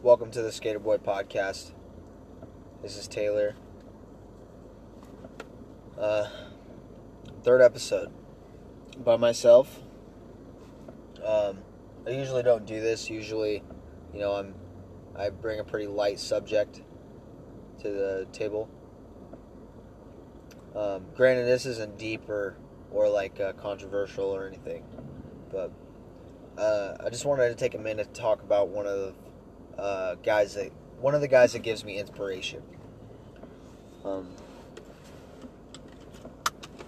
[0.00, 1.72] Welcome to the Skater Boy Podcast.
[2.82, 3.56] This is Taylor.
[5.98, 6.28] Uh,
[7.42, 8.12] third episode
[8.96, 9.80] by myself.
[11.24, 11.58] Um,
[12.06, 13.10] I usually don't do this.
[13.10, 13.64] Usually,
[14.14, 14.54] you know, I'm
[15.16, 16.80] I bring a pretty light subject
[17.82, 18.70] to the table.
[20.76, 22.56] Um, granted, this isn't deep or
[22.92, 24.84] or like uh, controversial or anything,
[25.50, 25.72] but
[26.56, 29.14] uh, I just wanted to take a minute to talk about one of the
[29.78, 30.70] uh, guys that
[31.00, 32.62] one of the guys that gives me inspiration.
[34.04, 34.28] Um,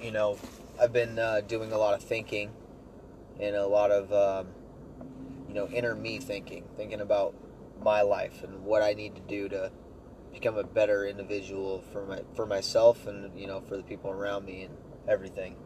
[0.02, 0.38] you know,
[0.80, 2.50] I've been uh, doing a lot of thinking
[3.38, 4.48] and a lot of um,
[5.48, 7.34] you know inner me thinking, thinking about
[7.82, 9.70] my life and what I need to do to
[10.32, 14.44] become a better individual for my for myself and you know for the people around
[14.44, 14.76] me and
[15.08, 15.56] everything.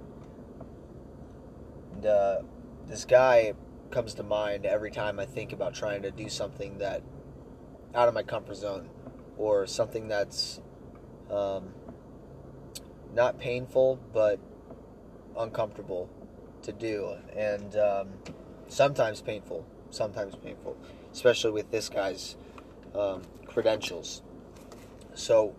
[1.95, 2.39] And uh,
[2.87, 3.55] this guy
[3.91, 7.03] comes to mind every time I think about trying to do something that
[7.95, 8.89] out of my comfort zone
[9.37, 10.61] or something that's
[11.31, 11.73] um,
[13.15, 14.39] not painful but
[15.39, 16.09] uncomfortable
[16.63, 18.09] to do and um,
[18.69, 20.77] sometimes painful sometimes painful
[21.13, 22.37] especially with this guy's
[22.95, 24.23] um, credentials.
[25.15, 25.55] So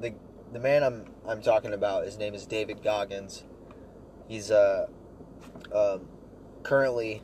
[0.00, 0.14] the
[0.52, 3.44] the man I'm I'm talking about his name is David Goggins.
[4.28, 4.86] He's uh,
[5.72, 5.98] uh
[6.62, 7.22] currently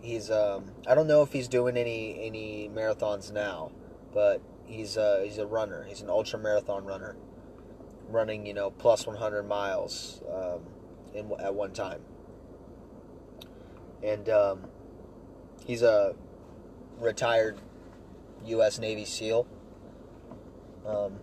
[0.00, 3.72] he's um, I don't know if he's doing any any marathons now
[4.16, 7.14] but he's uh, he's a runner he's an ultra marathon runner
[8.08, 10.60] running you know plus 100 miles um,
[11.16, 12.00] in, at one time.
[14.02, 14.66] And um,
[15.64, 16.14] he's a
[17.00, 17.58] retired
[18.44, 18.78] U.S.
[18.78, 19.46] Navy SEAL.
[20.86, 21.18] Um,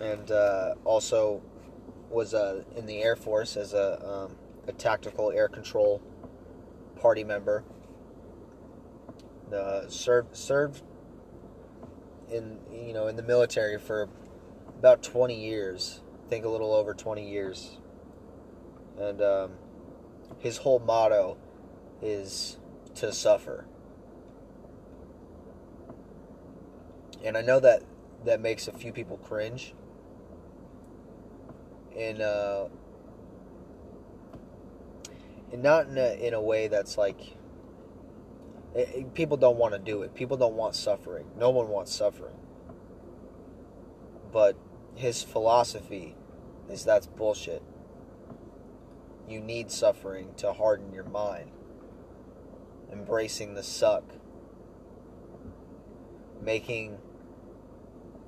[0.00, 1.42] and uh, also
[2.08, 6.00] was uh, in the Air Force as a, um, a tactical air control
[6.98, 7.64] party member.
[9.52, 10.82] Uh, served served
[12.30, 14.08] in you know in the military for
[14.78, 16.00] about 20 years.
[16.26, 17.78] I think a little over 20 years
[19.00, 19.52] and um,
[20.38, 21.38] his whole motto
[22.02, 22.58] is
[22.96, 23.64] to suffer.
[27.24, 27.82] And I know that
[28.24, 29.74] that makes a few people cringe.
[31.96, 32.68] And uh,
[35.52, 37.36] and not in a, in a way that's like
[38.74, 40.14] it, eh, it, eh, people don't want to do it.
[40.14, 41.26] People don't want suffering.
[41.36, 42.36] No one wants suffering.
[44.32, 44.56] But
[44.94, 46.16] his philosophy
[46.68, 47.62] is that's bullshit
[49.30, 51.50] you need suffering to harden your mind.
[52.92, 54.02] Embracing the suck.
[56.42, 56.98] Making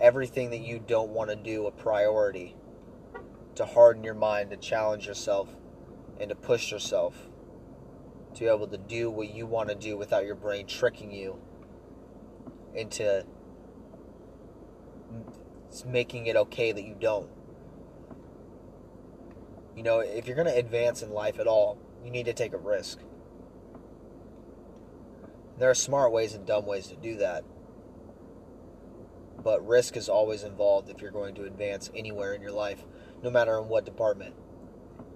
[0.00, 2.54] everything that you don't want to do a priority.
[3.56, 5.48] To harden your mind, to challenge yourself,
[6.20, 7.28] and to push yourself.
[8.34, 11.38] To be able to do what you want to do without your brain tricking you
[12.74, 13.26] into
[15.86, 17.28] making it okay that you don't.
[19.76, 22.52] You know, if you're going to advance in life at all, you need to take
[22.52, 23.00] a risk.
[25.58, 27.44] There are smart ways and dumb ways to do that.
[29.42, 32.84] But risk is always involved if you're going to advance anywhere in your life,
[33.22, 34.34] no matter in what department.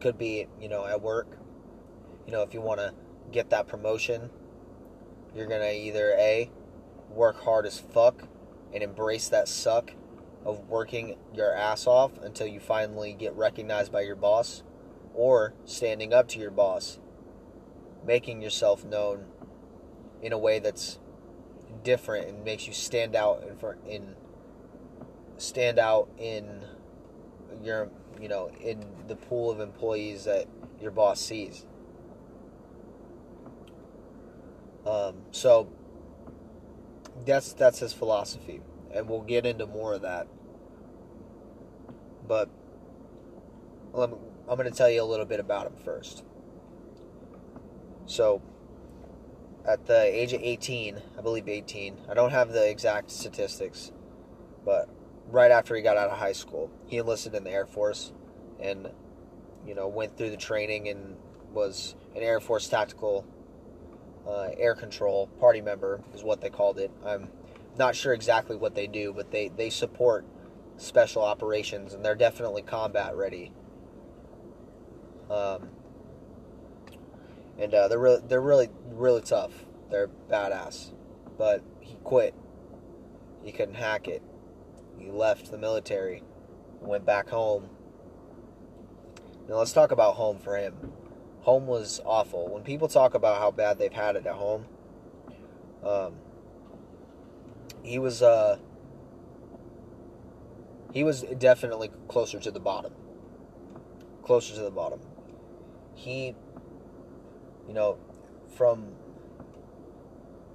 [0.01, 1.39] Could be, you know, at work.
[2.27, 2.93] You know, if you want to
[3.33, 4.31] get that promotion,
[5.35, 6.51] you're going to either A,
[7.11, 8.23] work hard as fuck
[8.73, 9.93] and embrace that suck
[10.45, 14.63] of working your ass off until you finally get recognized by your boss,
[15.15, 16.99] or standing up to your boss,
[18.07, 19.27] making yourself known
[20.23, 20.99] in a way that's
[21.83, 24.15] different and makes you stand out in front in
[25.37, 26.65] stand out in
[27.63, 30.47] your you know in the pool of employees that
[30.81, 31.65] your boss sees.
[34.87, 35.69] Um, so
[37.25, 38.61] that's that's his philosophy,
[38.95, 40.29] and we'll get into more of that
[42.27, 42.49] but
[43.95, 44.11] I'm
[44.47, 46.25] going to tell you a little bit about him first.
[48.07, 48.43] So,
[49.67, 53.91] at the age of 18, I believe 18, I don't have the exact statistics,
[54.65, 54.89] but
[55.29, 58.13] right after he got out of high school, he enlisted in the Air Force
[58.61, 58.89] and,
[59.67, 61.17] you know, went through the training and
[61.53, 63.27] was an Air Force tactical
[64.29, 66.91] uh, air control party member, is what they called it.
[67.05, 67.29] I'm
[67.79, 70.25] not sure exactly what they do, but they, they support
[70.77, 73.53] special operations, and they're definitely combat ready.
[75.31, 75.69] Um,
[77.59, 79.53] and uh, they're really, they're really, really tough.
[79.91, 80.93] They're badass.
[81.39, 82.35] But he quit.
[83.45, 84.23] He couldn't hack it.
[84.99, 86.23] He left the military,
[86.81, 87.69] went back home.
[89.49, 90.75] Now let's talk about home for him.
[91.47, 92.49] Home was awful.
[92.49, 94.67] When people talk about how bad they've had it at home,
[95.85, 96.15] um,
[97.85, 98.59] he was uh
[100.93, 102.93] he was definitely closer to the bottom.
[104.25, 104.99] Closer to the bottom.
[105.95, 106.35] He
[107.69, 107.97] you know,
[108.57, 108.89] from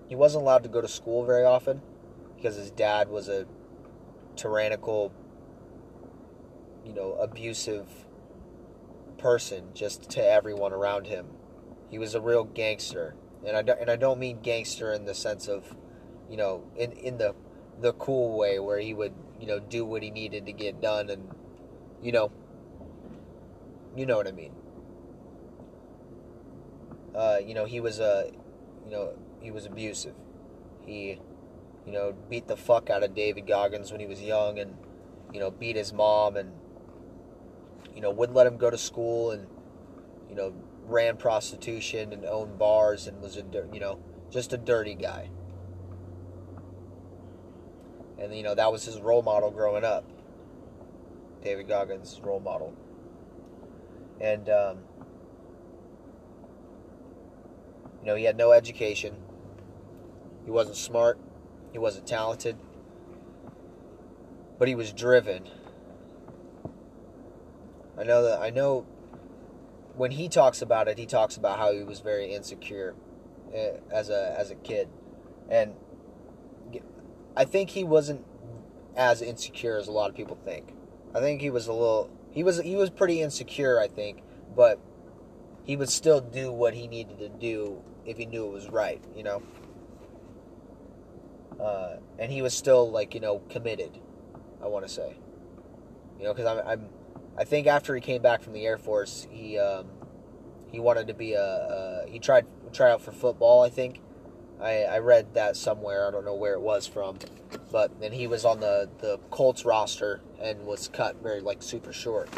[0.10, 1.82] he wasn't allowed to go to school very often
[2.36, 3.46] because his dad was a
[4.36, 5.14] tyrannical
[6.86, 7.88] you know, abusive
[9.22, 11.28] person just to everyone around him.
[11.90, 13.16] He was a real gangster.
[13.46, 15.76] And I don't, and I don't mean gangster in the sense of,
[16.30, 17.36] you know, in in the
[17.80, 21.10] the cool way where he would, you know, do what he needed to get done
[21.10, 21.30] and
[22.02, 22.32] you know,
[23.96, 24.54] you know what I mean.
[27.14, 28.32] Uh, you know, he was a,
[28.86, 30.16] you know, he was abusive.
[30.86, 31.20] He,
[31.86, 34.76] you know, beat the fuck out of David Goggins when he was young, and
[35.34, 36.54] you know, beat his mom, and
[37.96, 39.48] you know, wouldn't let him go to school, and
[40.30, 40.54] you know,
[40.86, 43.44] ran prostitution and owned bars, and was a,
[43.74, 44.00] you know,
[44.30, 45.30] just a dirty guy.
[48.20, 50.06] And you know, that was his role model growing up.
[51.44, 52.76] David Goggins' role model.
[54.20, 54.78] And um,
[58.02, 59.16] You know, he had no education.
[60.44, 61.20] He wasn't smart.
[61.72, 62.58] He wasn't talented.
[64.58, 65.48] But he was driven.
[67.98, 68.86] I know that I know
[69.96, 72.96] when he talks about it, he talks about how he was very insecure
[73.54, 74.90] eh, as a as a kid.
[75.50, 75.76] And
[77.36, 78.26] I think he wasn't
[78.96, 80.74] as insecure as a lot of people think.
[81.14, 84.24] I think he was a little he was he was pretty insecure, I think,
[84.56, 84.80] but
[85.64, 89.04] he would still do what he needed to do if he knew it was right,
[89.16, 89.44] you know.
[91.60, 94.00] Uh, and he was still like you know committed.
[94.64, 95.16] I want to say,
[96.18, 96.90] you know, because I'm, I'm,
[97.42, 99.88] I think after he came back from the Air Force, he um,
[100.72, 103.64] he wanted to be a, a he tried try out for football.
[103.64, 104.00] I think
[104.62, 106.08] I, I read that somewhere.
[106.08, 107.18] I don't know where it was from,
[107.72, 111.92] but then he was on the the Colts roster and was cut very like super
[111.92, 112.30] short.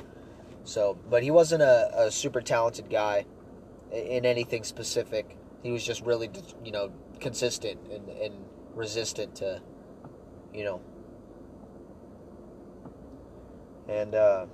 [0.64, 3.26] So, but he wasn't a, a super talented guy
[3.92, 6.30] in anything specific he was just really,
[6.64, 6.92] you know,
[7.22, 8.34] consistent and, and
[8.76, 9.62] resistant to,
[10.54, 10.82] you know.
[13.88, 14.46] And, uh,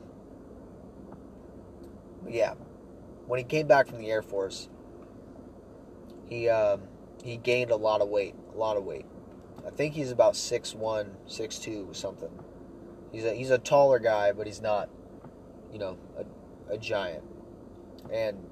[2.28, 2.54] yeah,
[3.28, 4.70] when he came back from the Air Force,
[6.28, 6.82] he, um,
[7.24, 9.06] he gained a lot of weight, a lot of weight.
[9.66, 12.30] I think he's about 6'1", 6'2", something.
[13.12, 14.90] He's a, he's a taller guy, but he's not,
[15.72, 17.24] you know, a, a giant.
[18.12, 18.50] And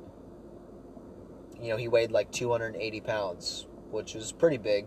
[1.61, 4.85] you know, he weighed like 280 pounds, which was pretty big.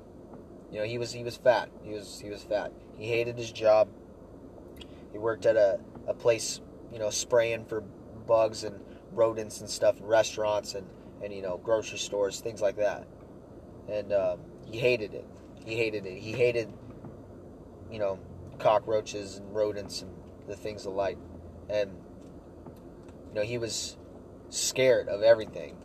[0.70, 1.68] You know, he was he was fat.
[1.82, 2.72] He was he was fat.
[2.96, 3.88] He hated his job.
[5.12, 6.60] He worked at a, a place,
[6.92, 7.82] you know, spraying for
[8.30, 8.80] bugs and
[9.12, 10.86] rodents and stuff in restaurants and,
[11.22, 13.06] and you know, grocery stores, things like that.
[13.88, 14.38] And um,
[14.70, 15.26] he hated it.
[15.66, 16.16] He hated it.
[16.16, 16.72] He hated,
[17.90, 18.20] you know,
[18.58, 20.12] cockroaches and rodents and
[20.46, 21.18] the things alike.
[21.68, 21.90] And,
[23.28, 23.96] you know, he was
[24.48, 25.76] scared of everything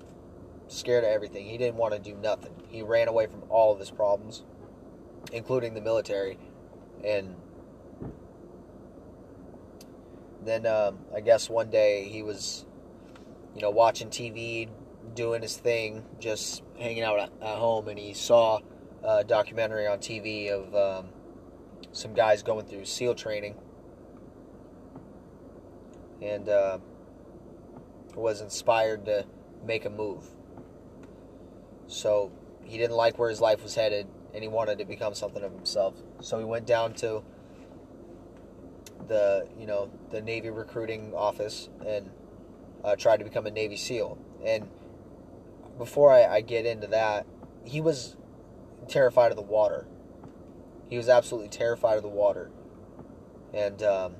[0.67, 1.45] scared of everything.
[1.45, 2.53] He didn't want to do nothing.
[2.67, 4.43] He ran away from all of his problems,
[5.31, 6.37] including the military.
[7.03, 7.35] And
[10.45, 12.65] then um, I guess one day he was,
[13.55, 14.69] you know, watching TV,
[15.13, 18.59] doing his thing, just hanging out at, home, and he saw
[19.03, 21.09] a documentary on TV of um,
[21.91, 23.55] some guys going through SEAL training.
[26.21, 26.79] And uh,
[28.15, 29.25] was inspired to
[29.65, 30.23] make a move
[31.87, 32.31] so
[32.63, 35.51] he didn't like where his life was headed and he wanted to become something of
[35.51, 35.95] himself.
[36.21, 37.23] So he went down to
[39.07, 42.09] the, you know, the Navy recruiting office and
[42.83, 44.17] uh, tried to become a Navy SEAL.
[44.45, 44.69] And
[45.77, 47.25] before I, I get into that,
[47.63, 48.15] he was
[48.87, 49.87] terrified of the water.
[50.89, 52.51] He was absolutely terrified of the water.
[53.53, 54.15] And um,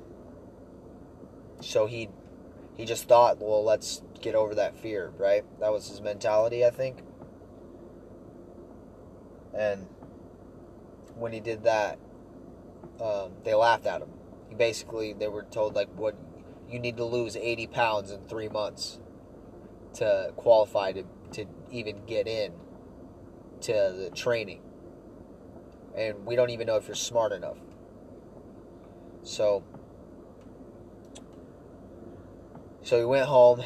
[1.61, 2.09] so he
[2.75, 5.45] he just thought, well, let's get over that fear, right?
[5.59, 6.97] That was his mentality, I think.
[9.53, 9.87] And
[11.15, 11.97] when he did that,
[13.01, 14.09] um, they laughed at him.
[14.57, 16.15] Basically, they were told like, "What
[16.69, 18.99] you need to lose 80 pounds in three months
[19.93, 22.53] to qualify to to even get in
[23.61, 24.61] to the training."
[25.95, 27.57] And we don't even know if you're smart enough.
[29.23, 29.63] So,
[32.83, 33.63] so he went home.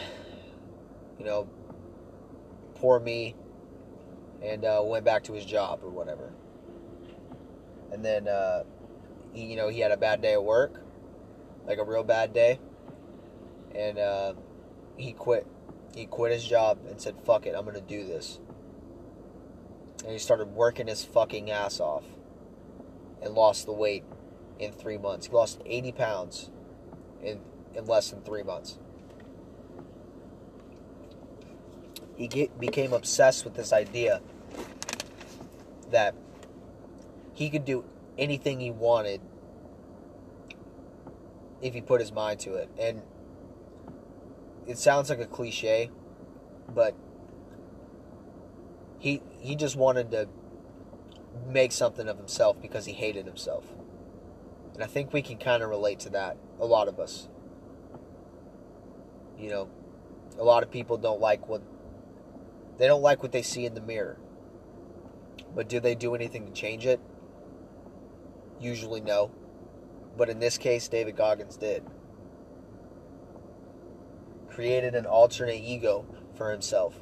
[1.17, 1.50] You know,
[2.75, 3.36] poor me
[4.41, 6.31] and uh, went back to his job or whatever.
[7.91, 8.63] And then, uh,
[9.39, 10.81] he, you know, he had a bad day at work,
[11.65, 12.60] like a real bad day,
[13.74, 14.34] and uh,
[14.98, 15.48] he quit.
[15.96, 18.39] He quit his job and said, "Fuck it, I'm gonna do this."
[20.03, 22.03] And he started working his fucking ass off.
[23.22, 24.05] and lost the weight
[24.60, 25.27] in three months.
[25.27, 26.50] He lost 80 pounds
[27.22, 27.41] in,
[27.75, 28.79] in less than three months.
[32.15, 34.22] He get, became obsessed with this idea
[35.91, 36.15] that
[37.34, 37.84] he could do
[38.17, 39.19] anything he wanted
[41.62, 42.70] if he put his mind to it.
[42.80, 43.01] And
[44.68, 45.89] it sounds like a cliche,
[46.74, 46.96] but
[49.00, 50.28] he he just wanted to
[51.48, 53.66] make something of himself because he hated himself.
[54.74, 57.28] And I think we can kind of relate to that, a lot of us.
[59.38, 59.70] You know,
[60.38, 61.62] a lot of people don't like what
[62.78, 64.18] they don't like what they see in the mirror.
[65.56, 67.00] But do they do anything to change it?
[68.60, 69.32] Usually no.
[70.18, 71.84] But in this case, David Goggins did.
[74.50, 77.00] Created an alternate ego for himself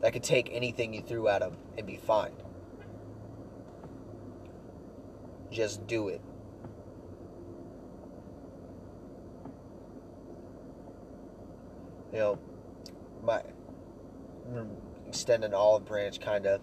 [0.00, 2.32] that could take anything you threw at him and be fine.
[5.50, 6.20] Just do it.
[12.12, 12.38] You know,
[13.22, 13.42] my
[14.50, 14.68] mm,
[15.06, 16.60] extend an olive branch kind of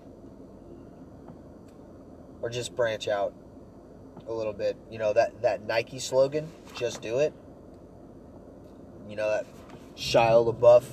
[2.41, 3.33] or just branch out
[4.27, 4.77] a little bit.
[4.89, 7.33] You know that that Nike slogan, just do it.
[9.07, 9.45] You know that
[9.95, 10.83] Shia LaBeouf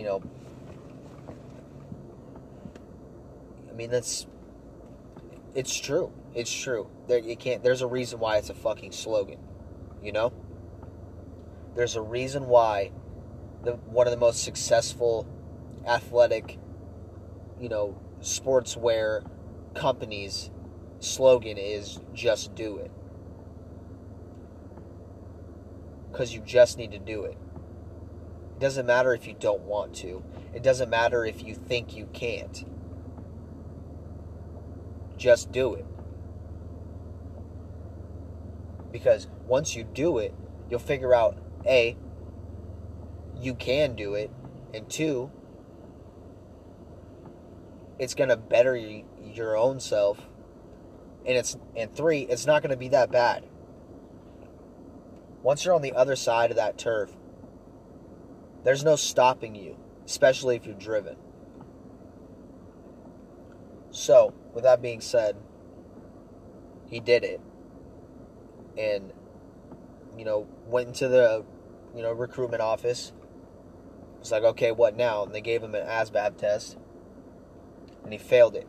[0.00, 0.22] you know,
[3.68, 4.26] I mean that's
[5.54, 6.10] it's true.
[6.34, 6.88] It's true.
[7.06, 7.62] There you can't.
[7.62, 9.38] There's a reason why it's a fucking slogan.
[10.02, 10.32] You know.
[11.74, 12.92] There's a reason why
[13.62, 15.26] the one of the most successful
[15.86, 16.58] athletic,
[17.60, 19.22] you know, sportswear
[19.74, 20.50] companies
[21.00, 22.90] slogan is just do it.
[26.12, 27.36] Cuz you just need to do it.
[28.56, 30.22] It doesn't matter if you don't want to.
[30.54, 32.64] It doesn't matter if you think you can't.
[35.16, 35.86] Just do it.
[38.92, 40.34] Because once you do it,
[40.68, 41.96] you'll figure out A,
[43.40, 44.30] you can do it,
[44.74, 45.30] and two,
[47.98, 50.29] it's going to better your own self.
[51.26, 53.44] And it's and three, it's not going to be that bad.
[55.42, 57.10] Once you're on the other side of that turf,
[58.64, 61.16] there's no stopping you, especially if you're driven.
[63.90, 65.36] So, with that being said,
[66.88, 67.40] he did it.
[68.78, 69.12] And,
[70.16, 71.44] you know, went into the,
[71.94, 73.12] you know, recruitment office.
[74.20, 75.24] It's like, okay, what now?
[75.24, 76.76] And they gave him an ASVAB test.
[78.04, 78.68] And he failed it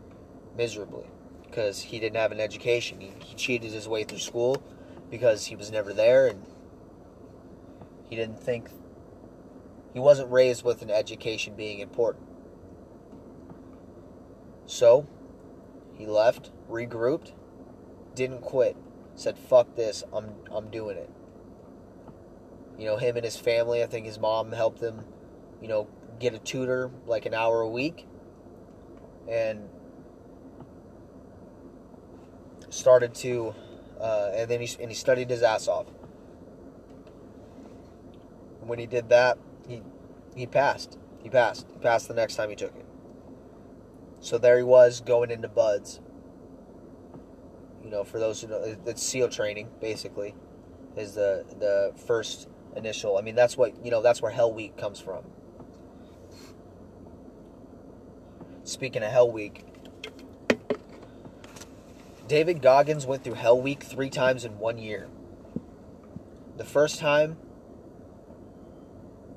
[0.55, 1.10] miserably
[1.51, 3.01] because he didn't have an education.
[3.01, 4.63] He, he cheated his way through school
[5.09, 6.41] because he was never there and
[8.09, 8.69] he didn't think
[9.93, 12.25] he wasn't raised with an education being important.
[14.65, 15.05] So,
[15.97, 17.33] he left, regrouped,
[18.15, 18.77] didn't quit.
[19.15, 21.09] Said, fuck this, I'm, I'm doing it.
[22.79, 25.03] You know, him and his family, I think his mom helped him,
[25.61, 25.89] you know,
[26.19, 28.07] get a tutor like an hour a week.
[29.29, 29.67] And
[32.71, 33.53] started to,
[33.99, 35.85] uh, and then he, and he studied his ass off.
[38.61, 39.37] When he did that,
[39.67, 39.81] he
[40.35, 40.97] he passed.
[41.21, 41.67] He passed.
[41.71, 42.85] He passed the next time he took it.
[44.21, 45.99] So there he was going into BUD/S.
[47.83, 50.35] You know, for those who know, it's SEAL training basically,
[50.95, 53.17] is the the first initial.
[53.17, 54.01] I mean, that's what you know.
[54.01, 55.23] That's where Hell Week comes from.
[58.63, 59.65] Speaking of Hell Week,
[62.31, 65.09] David Goggins went through Hell Week three times in one year.
[66.55, 67.35] The first time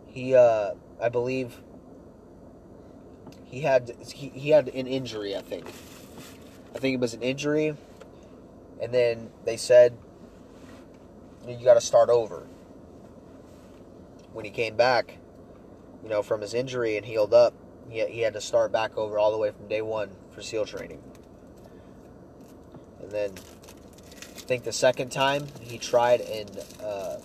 [0.07, 1.61] he uh, I believe
[3.47, 5.67] he had he, he had an injury, I think.
[6.73, 7.77] I think it was an injury
[8.81, 9.99] and then they said
[11.49, 12.47] you got to start over.
[14.33, 15.19] When he came back,
[16.05, 17.55] you know, from his injury and healed up,
[17.89, 20.67] he, he had to start back over all the way from day one for SEAL
[20.67, 21.03] training.
[23.15, 26.51] Then I think the second time he tried and
[26.83, 27.19] uh,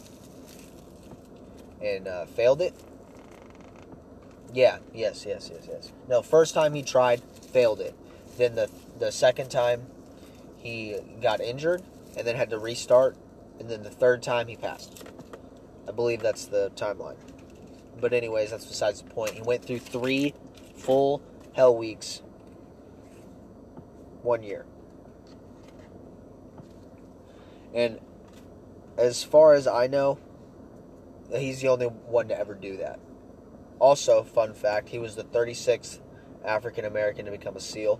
[1.82, 2.76] and uh, failed it.
[4.54, 5.92] Yeah, yes, yes, yes, yes.
[6.08, 7.96] No, first time he tried, failed it.
[8.38, 8.70] Then the
[9.00, 9.88] the second time
[10.60, 11.82] he got injured
[12.16, 13.18] and then had to restart,
[13.60, 15.04] and then the third time he passed.
[15.88, 17.18] I believe that's the timeline.
[18.00, 19.32] But anyways, that's besides the point.
[19.32, 20.36] He went through three
[20.76, 22.22] full hell weeks
[24.22, 24.68] one year.
[27.74, 28.00] And
[28.98, 30.20] as far as I know,
[31.34, 33.00] he's the only one to ever do that.
[33.80, 36.00] Also, fun fact, he was the 36th
[36.44, 38.00] African American to become a SEAL.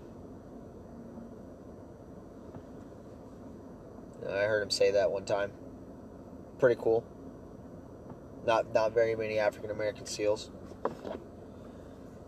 [4.28, 5.52] I heard him say that one time.
[6.58, 7.04] Pretty cool.
[8.46, 10.50] Not not very many African American SEALs.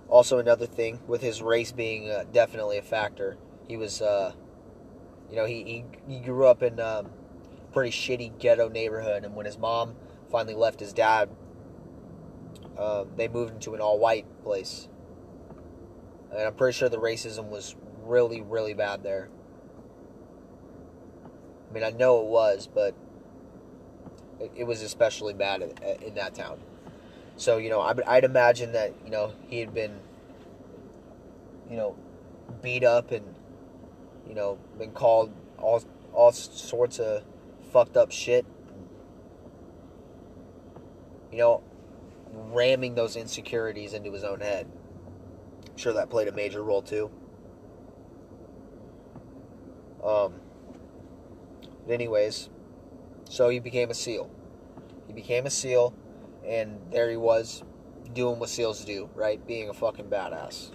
[0.08, 3.38] Also, another thing with his race being uh, definitely a factor.
[3.66, 4.32] He was, uh,
[5.30, 7.08] you know, he, he, he grew up in um,
[7.72, 9.94] pretty shitty ghetto neighborhood, and when his mom
[10.30, 11.28] finally left his dad,
[12.76, 14.88] uh, they moved into an all white place.
[16.30, 19.28] And I'm pretty sure the racism was really, really bad there.
[21.70, 22.94] I mean, I know it was, but
[24.40, 26.58] it, it was especially bad in, in that town.
[27.36, 29.98] So, you know, I'd imagine that, you know, he had been,
[31.70, 31.96] you know,
[32.60, 33.24] beat up and,
[34.28, 37.22] you know, been called all, all sorts of
[37.72, 38.44] fucked up shit.
[41.30, 41.62] You know,
[42.30, 44.70] ramming those insecurities into his own head.
[45.70, 47.10] I'm sure that played a major role too.
[50.04, 50.34] Um,
[51.86, 52.50] but anyways,
[53.28, 54.30] so he became a SEAL.
[55.06, 55.94] He became a SEAL
[56.44, 57.62] and there he was
[58.12, 59.44] doing what SEALs do, right?
[59.46, 60.70] Being a fucking badass.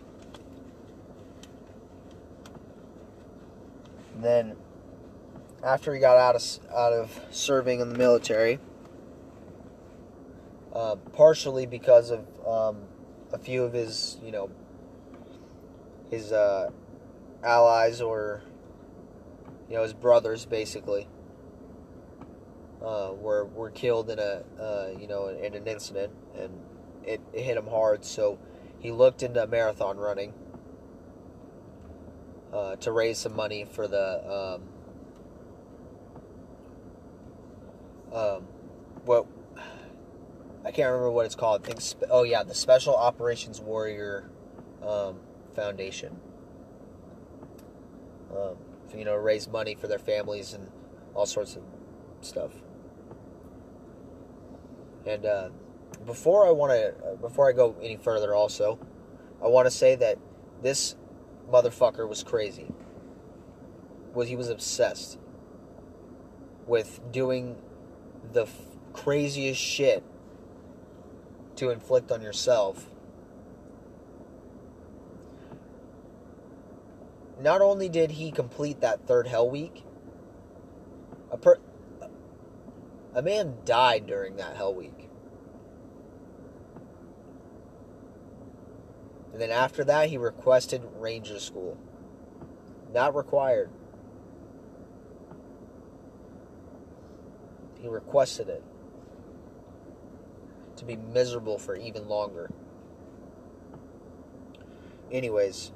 [4.16, 4.56] And then,
[5.63, 8.59] after he got out of out of serving in the military,
[10.73, 12.83] uh, partially because of um,
[13.33, 14.49] a few of his, you know,
[16.09, 16.69] his uh,
[17.43, 18.41] allies or
[19.69, 21.07] you know his brothers, basically
[22.81, 26.51] uh, were were killed in a uh, you know in an incident, and
[27.03, 28.05] it, it hit him hard.
[28.05, 28.37] So
[28.79, 30.33] he looked into marathon running
[32.53, 34.76] uh, to raise some money for the um,
[38.17, 38.43] um,
[39.05, 39.27] what
[40.65, 41.62] I can't remember what it's called.
[41.63, 44.29] I think oh yeah, the Special Operations Warrior
[44.86, 45.19] um,
[45.55, 46.19] Foundation.
[48.36, 48.57] Um,
[48.95, 50.69] you know, raise money for their families and
[51.13, 51.63] all sorts of
[52.22, 52.51] stuff.
[55.05, 55.50] And uh,
[56.05, 58.79] before I want to, before I go any further, also,
[59.44, 60.18] I want to say that
[60.61, 60.96] this
[61.50, 62.68] motherfucker was crazy.
[64.13, 65.20] Was he was obsessed
[66.65, 67.55] with doing
[68.37, 68.61] the f-
[68.93, 70.03] craziest shit
[71.55, 72.91] to inflict on yourself.
[77.41, 79.83] Not only did he complete that third Hell Week,
[81.31, 81.57] a per-
[83.15, 85.09] a man died during that Hell Week.
[89.33, 91.75] And then after that, he requested Ranger School.
[92.93, 93.71] Not required.
[97.89, 98.63] Requested it
[100.77, 102.50] to be miserable for even longer.
[105.11, 105.71] Anyways,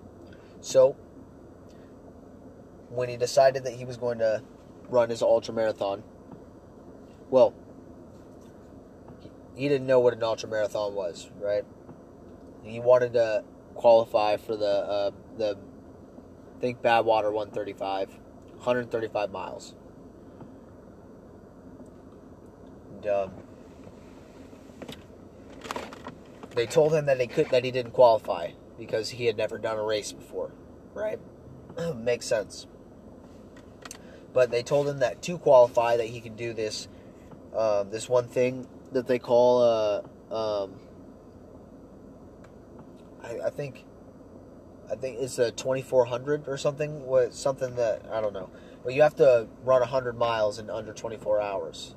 [0.61, 0.95] so
[2.89, 4.43] when he decided that he was going to
[4.89, 6.03] run his ultra marathon,
[7.29, 7.53] well,
[9.55, 11.65] he didn't know what an ultra marathon was, right?
[12.63, 13.43] He wanted to
[13.75, 15.57] qualify for the uh, the
[16.57, 19.73] I think Badwater 135, 135 miles.
[23.01, 23.31] And, um,
[26.55, 29.77] they told him that he could that he didn't qualify because he had never done
[29.77, 30.51] a race before,
[30.93, 31.19] right?
[31.95, 32.67] Makes sense.
[34.33, 36.87] But they told him that to qualify that he could do this
[37.55, 40.01] um, this one thing that they call uh,
[40.33, 40.73] um,
[43.23, 43.85] I, I, think
[44.89, 48.49] I think it's a 2400 or something what something that I don't know
[48.83, 51.95] but you have to run 100 miles in under 24 hours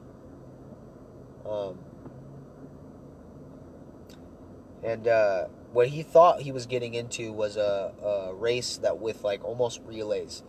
[1.49, 1.79] um,
[4.83, 9.23] and uh, what he thought he was getting into was a, a race that with
[9.25, 10.43] like almost relays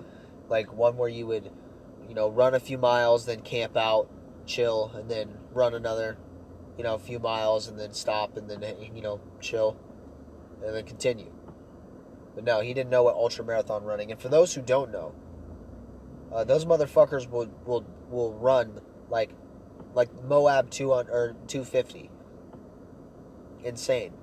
[0.49, 1.51] like one where you would
[2.07, 4.09] you know run a few miles then camp out
[4.45, 6.17] chill, and then run another,
[6.77, 9.77] you know, a few miles, and then stop, and then you know, chill,
[10.63, 11.31] and then continue.
[12.33, 14.11] But no, he didn't know what ultra marathon running.
[14.11, 15.13] And for those who don't know,
[16.33, 19.31] uh, those motherfuckers will will will run like
[19.95, 22.11] like Moab two or two fifty.
[23.63, 24.13] Insane.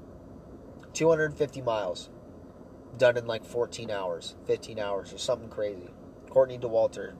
[0.92, 2.10] Two hundred and fifty miles,
[2.98, 5.88] done in like fourteen hours, fifteen hours, or something crazy.
[6.28, 7.14] Courtney Dauwalter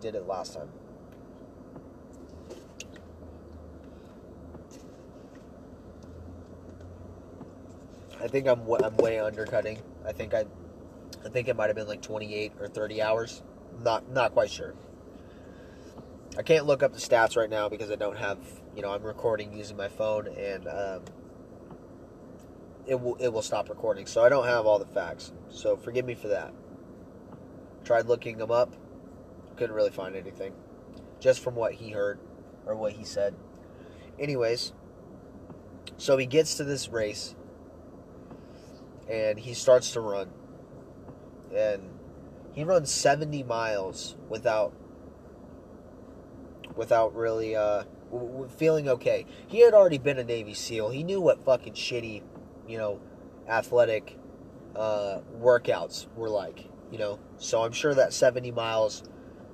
[0.00, 0.68] did it last time.
[8.20, 9.78] I think I'm I'm way undercutting.
[10.06, 10.44] I think I
[11.24, 13.42] I think it might have been like 28 or 30 hours.
[13.82, 14.74] Not not quite sure.
[16.36, 18.38] I can't look up the stats right now because I don't have,
[18.74, 21.02] you know, I'm recording using my phone and um,
[22.86, 24.06] it will it will stop recording.
[24.06, 25.32] So I don't have all the facts.
[25.50, 26.52] So forgive me for that.
[27.84, 28.74] Tried looking them up,
[29.56, 30.54] couldn't really find anything.
[31.20, 32.18] just from what he heard
[32.66, 33.34] or what he said.
[34.18, 34.72] Anyways,
[35.96, 37.34] so he gets to this race
[39.08, 40.30] and he starts to run.
[41.54, 41.90] And
[42.52, 44.74] he runs 70 miles without
[46.76, 47.84] without really uh,
[48.56, 49.26] feeling okay.
[49.46, 50.90] He had already been a Navy SEAL.
[50.90, 52.22] He knew what fucking shitty,
[52.68, 53.00] you know,
[53.48, 54.18] athletic
[54.76, 56.68] uh, workouts were like.
[56.90, 59.02] You know, so I'm sure that 70 miles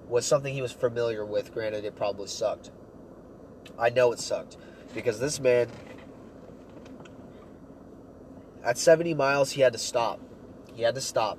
[0.09, 1.55] was something he was familiar with.
[1.55, 2.71] Granted, it probably sucked.
[3.79, 4.57] I know it sucked
[4.95, 5.69] because this man,
[8.63, 10.21] at 70 miles, he had to stop.
[10.75, 11.39] He had to stop,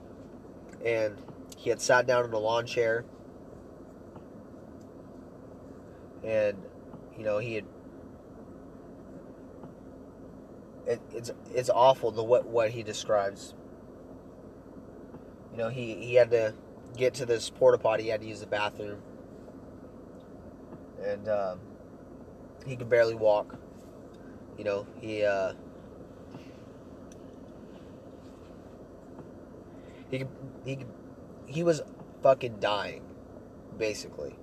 [0.84, 1.18] and
[1.58, 3.06] he had sat down in a lawn chair,
[6.24, 6.58] and
[7.18, 7.66] you know he had.
[10.88, 13.54] It, it's it's awful the what what he describes.
[15.52, 16.54] You know he he had to
[16.98, 18.04] get to this porta potty.
[18.04, 19.02] He had to use the bathroom,
[21.04, 21.60] and um,
[22.66, 23.58] he could barely walk.
[24.58, 25.24] You know he.
[25.24, 25.54] Uh,
[30.12, 30.28] he could,
[30.66, 30.88] he could,
[31.46, 31.82] he was
[32.22, 33.02] fucking dying,
[33.78, 34.36] basically.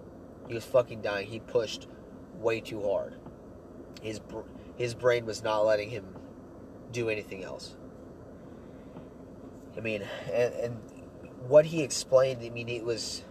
[0.48, 1.26] He was fucking dying.
[1.28, 1.86] He pushed
[2.34, 3.14] way too hard.
[4.02, 4.20] His
[4.76, 6.16] his brain was not letting him
[6.90, 7.76] do anything else.
[9.76, 10.76] I mean, and, and
[11.46, 13.22] what he explained, I mean, it was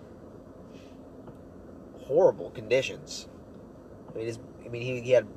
[2.06, 3.28] horrible conditions.
[4.10, 5.28] I mean, his, I mean, he, he had,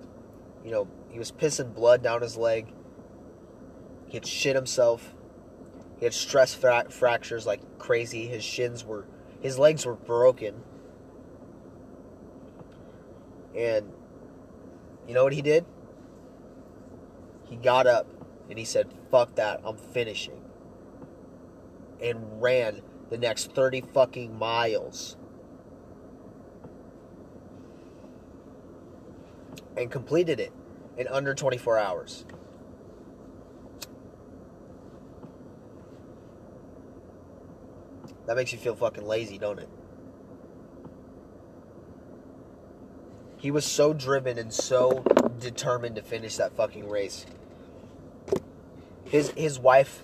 [0.65, 2.73] you know, he was pissing blood down his leg.
[4.07, 5.15] He had shit himself.
[5.99, 8.27] He had stress fra- fractures like crazy.
[8.27, 9.07] His shins were,
[9.41, 10.63] his legs were broken.
[13.57, 13.93] And
[15.07, 15.65] you know what he did?
[17.49, 18.07] He got up
[18.49, 20.41] and he said, fuck that, I'm finishing.
[22.03, 25.17] And ran the next 30 fucking miles.
[29.77, 30.53] And completed it
[30.97, 32.25] in under 24 hours.
[38.27, 39.69] That makes you feel fucking lazy, don't it?
[43.41, 45.03] He was so driven and so
[45.39, 47.25] determined to finish that fucking race.
[49.05, 50.03] His his wife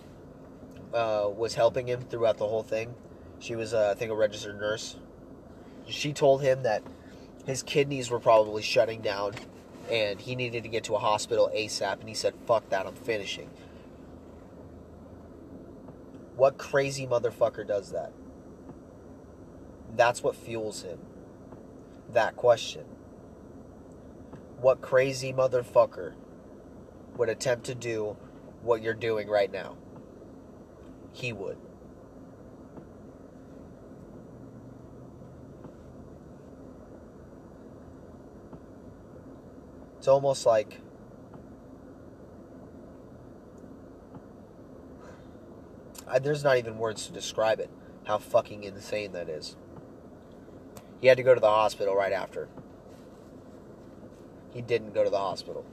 [0.94, 2.94] uh, was helping him throughout the whole thing.
[3.38, 4.96] She was, uh, I think, a registered nurse.
[5.86, 6.82] She told him that
[7.44, 9.34] his kidneys were probably shutting down,
[9.90, 12.00] and he needed to get to a hospital ASAP.
[12.00, 13.50] And he said, "Fuck that, I'm finishing."
[16.36, 18.12] What crazy motherfucker does that?
[19.94, 21.00] That's what fuels him.
[22.14, 22.95] That question.
[24.66, 26.14] What crazy motherfucker
[27.16, 28.16] would attempt to do
[28.62, 29.76] what you're doing right now?
[31.12, 31.56] He would.
[39.98, 40.80] It's almost like
[46.08, 47.70] I, there's not even words to describe it.
[48.02, 49.54] How fucking insane that is.
[51.00, 52.48] He had to go to the hospital right after.
[54.56, 55.66] He didn't go to the hospital.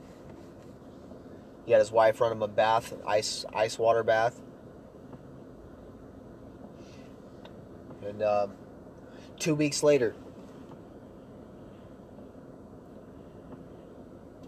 [1.66, 4.42] He had his wife run him a bath, ice ice water bath,
[8.06, 8.56] and um,
[9.40, 10.14] two weeks later,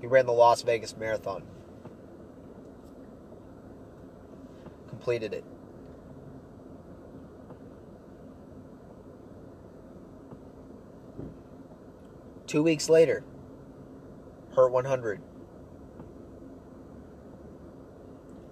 [0.02, 1.42] he ran the Las Vegas Marathon.
[4.90, 5.46] Completed it.
[12.48, 13.24] Two weeks later,
[14.56, 15.22] Hurt 100.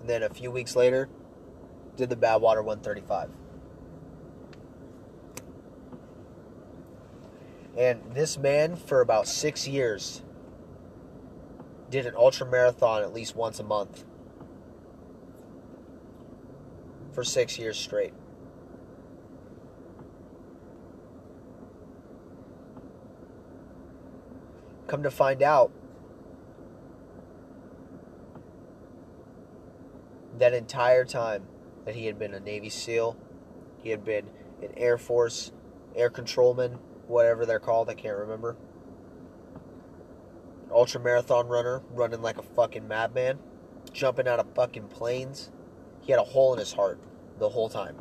[0.01, 1.09] And then a few weeks later,
[1.95, 3.29] did the Badwater 135.
[7.77, 10.21] And this man, for about six years,
[11.89, 14.03] did an ultra marathon at least once a month.
[17.13, 18.13] For six years straight.
[24.87, 25.71] Come to find out,
[30.37, 31.43] that entire time
[31.85, 33.17] that he had been a Navy SEAL,
[33.81, 34.29] he had been
[34.61, 35.51] an Air Force,
[35.95, 38.55] air controlman, whatever they're called, I can't remember.
[40.71, 43.39] Ultra marathon runner, running like a fucking madman,
[43.91, 45.51] jumping out of fucking planes.
[46.01, 46.99] He had a hole in his heart
[47.37, 47.97] the whole time.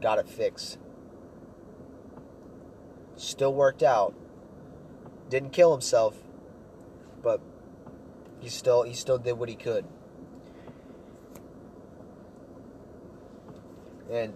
[0.00, 0.78] Got it fixed.
[3.16, 4.14] Still worked out.
[5.28, 6.16] Didn't kill himself,
[7.22, 7.40] but
[8.40, 9.84] he still he still did what he could.
[14.10, 14.34] And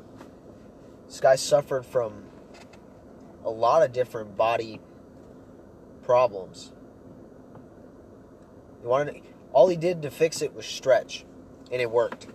[1.07, 2.25] this guy suffered from
[3.45, 4.81] a lot of different body
[6.03, 6.73] problems.
[8.81, 9.21] He wanted to,
[9.53, 11.25] all he did to fix it was stretch,
[11.73, 12.29] and it worked.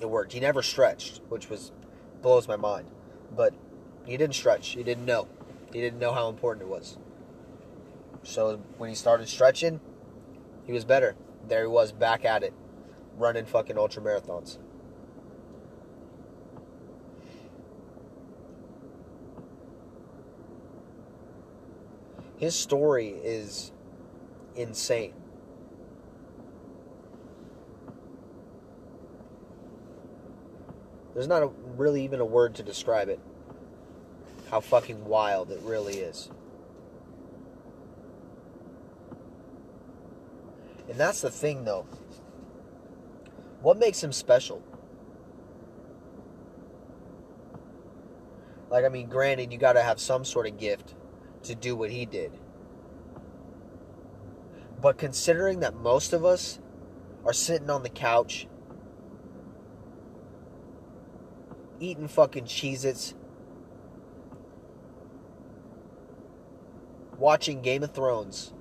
[0.00, 0.32] It worked.
[0.32, 1.72] He never stretched, which was
[2.20, 2.88] blows my mind.
[3.34, 3.54] But
[4.04, 4.68] he didn't stretch.
[4.68, 5.28] He didn't know.
[5.72, 6.98] He didn't know how important it was.
[8.22, 9.80] So when he started stretching,
[10.66, 11.16] he was better.
[11.46, 12.52] There he was back at it,
[13.16, 14.58] running fucking ultra marathons.
[22.36, 23.72] His story is
[24.56, 25.14] insane.
[31.14, 33.18] There's not a, really even a word to describe it.
[34.50, 36.28] How fucking wild it really is.
[40.96, 41.84] And that's the thing, though.
[43.60, 44.62] What makes him special?
[48.70, 50.94] Like, I mean, granted, you gotta have some sort of gift
[51.42, 52.32] to do what he did.
[54.80, 56.60] But considering that most of us
[57.26, 58.48] are sitting on the couch
[61.78, 63.14] eating fucking Cheez Its,
[67.18, 68.54] watching Game of Thrones,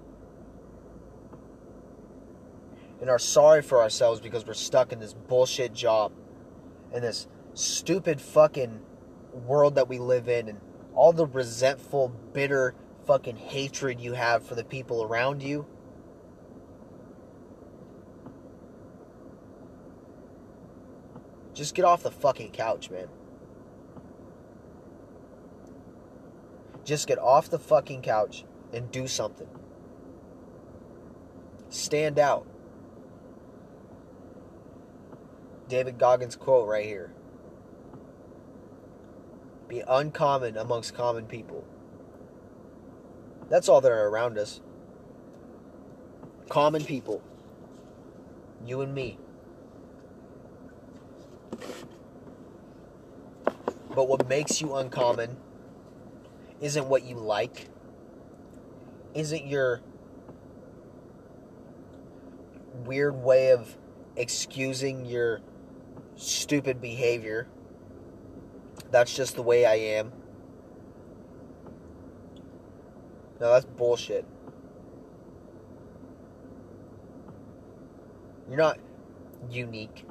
[3.06, 6.12] and are sorry for ourselves because we're stuck in this bullshit job
[6.92, 8.82] and this stupid fucking
[9.32, 10.60] world that we live in and
[10.96, 12.74] all the resentful, bitter
[13.06, 15.68] fucking hatred you have for the people around you.
[21.54, 23.08] Just get off the fucking couch, man.
[26.84, 29.48] Just get off the fucking couch and do something.
[31.70, 32.48] Stand out.
[35.68, 37.12] David Goggins' quote right here
[39.68, 41.66] Be uncommon amongst common people.
[43.50, 44.62] That's all that are around us.
[46.50, 47.22] Common people.
[48.66, 49.18] You and me.
[53.96, 55.38] But what makes you uncommon
[56.60, 57.70] isn't what you like,
[59.14, 59.82] isn't your
[62.86, 63.78] weird way of
[64.16, 65.42] excusing your
[66.16, 67.48] stupid behavior.
[68.92, 70.12] That's just the way I am.
[73.40, 74.26] No, that's bullshit.
[78.48, 78.80] You're not
[79.50, 80.06] unique.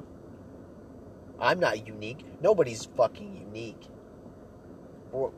[1.39, 2.25] I'm not unique.
[2.41, 3.87] Nobody's fucking unique.
[5.11, 5.31] We're,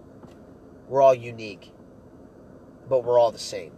[0.88, 1.72] we're all unique.
[2.90, 3.77] But we're all the same.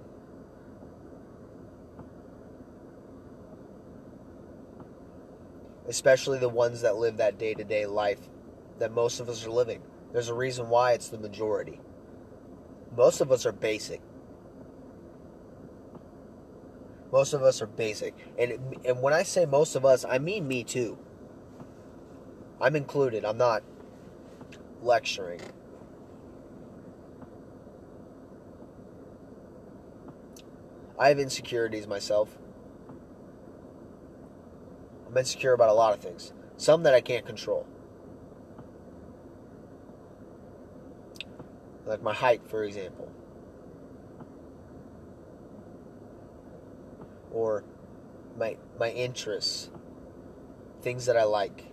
[5.89, 8.29] Especially the ones that live that day to day life
[8.77, 9.81] that most of us are living.
[10.13, 11.81] There's a reason why it's the majority.
[12.95, 14.01] Most of us are basic.
[17.11, 18.13] Most of us are basic.
[18.37, 20.97] And, and when I say most of us, I mean me too.
[22.61, 23.25] I'm included.
[23.25, 23.63] I'm not
[24.81, 25.41] lecturing.
[30.99, 32.37] I have insecurities myself.
[35.09, 36.33] I'm insecure about a lot of things.
[36.57, 37.65] Some that I can't control.
[41.85, 43.11] Like my height, for example.
[47.31, 47.63] Or
[48.37, 49.71] my my interests.
[50.83, 51.65] Things that I like.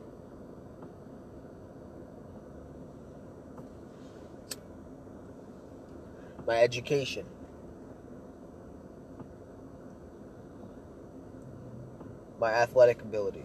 [6.46, 7.26] My education.
[12.46, 13.44] My athletic ability.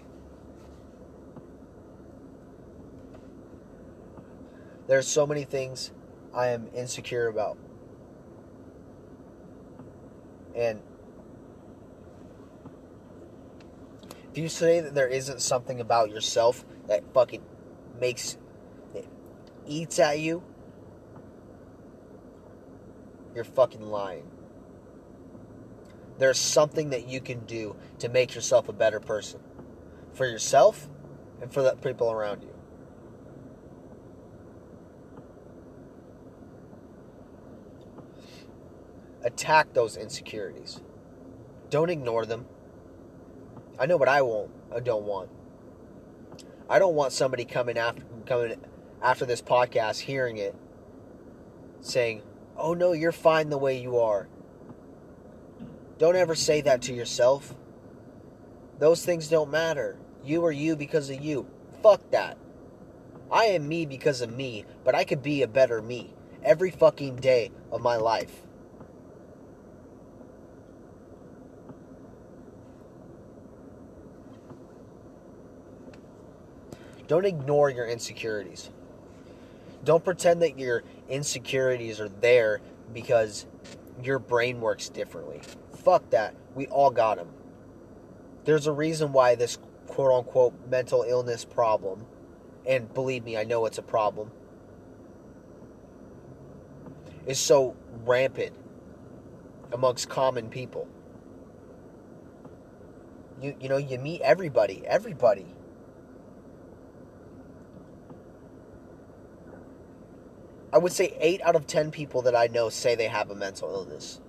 [4.85, 5.89] There's so many things
[6.35, 7.57] I am insecure about.
[10.55, 10.83] And
[14.31, 17.41] if you say that there isn't something about yourself that fucking
[17.99, 18.37] makes
[18.93, 19.07] it
[19.65, 20.43] eats at you,
[23.33, 24.29] you're fucking lying.
[26.21, 29.39] There's something that you can do to make yourself a better person
[30.13, 30.87] for yourself
[31.41, 32.53] and for the people around you.
[39.23, 40.81] attack those insecurities.
[41.71, 42.45] Don't ignore them.
[43.79, 44.51] I know what I won't.
[44.75, 45.29] I don't want.
[46.69, 48.57] I don't want somebody coming after coming
[49.01, 50.55] after this podcast, hearing it,
[51.79, 52.21] saying,
[52.55, 54.27] "Oh no, you're fine the way you are."
[56.01, 57.53] Don't ever say that to yourself.
[58.79, 59.99] Those things don't matter.
[60.25, 61.45] You are you because of you.
[61.83, 62.39] Fuck that.
[63.31, 66.15] I am me because of me, but I could be a better me.
[66.41, 68.35] every fucking day of my life.
[77.07, 78.71] Don't ignore your insecurities.
[79.83, 82.59] Don't pretend that your insecurities are there
[82.91, 83.45] because
[84.01, 85.41] your brain works differently.
[85.83, 86.35] Fuck that.
[86.55, 87.29] We all got them.
[88.45, 92.05] There's a reason why this quote unquote mental illness problem,
[92.65, 94.31] and believe me, I know it's a problem,
[97.25, 98.53] is so rampant
[99.71, 100.87] amongst common people.
[103.41, 105.45] You you know, you meet everybody, everybody.
[110.73, 113.35] I would say 8 out of 10 people that I know say they have a
[113.35, 114.21] mental illness.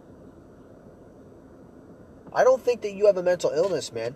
[2.34, 4.14] I don't think that you have a mental illness, man.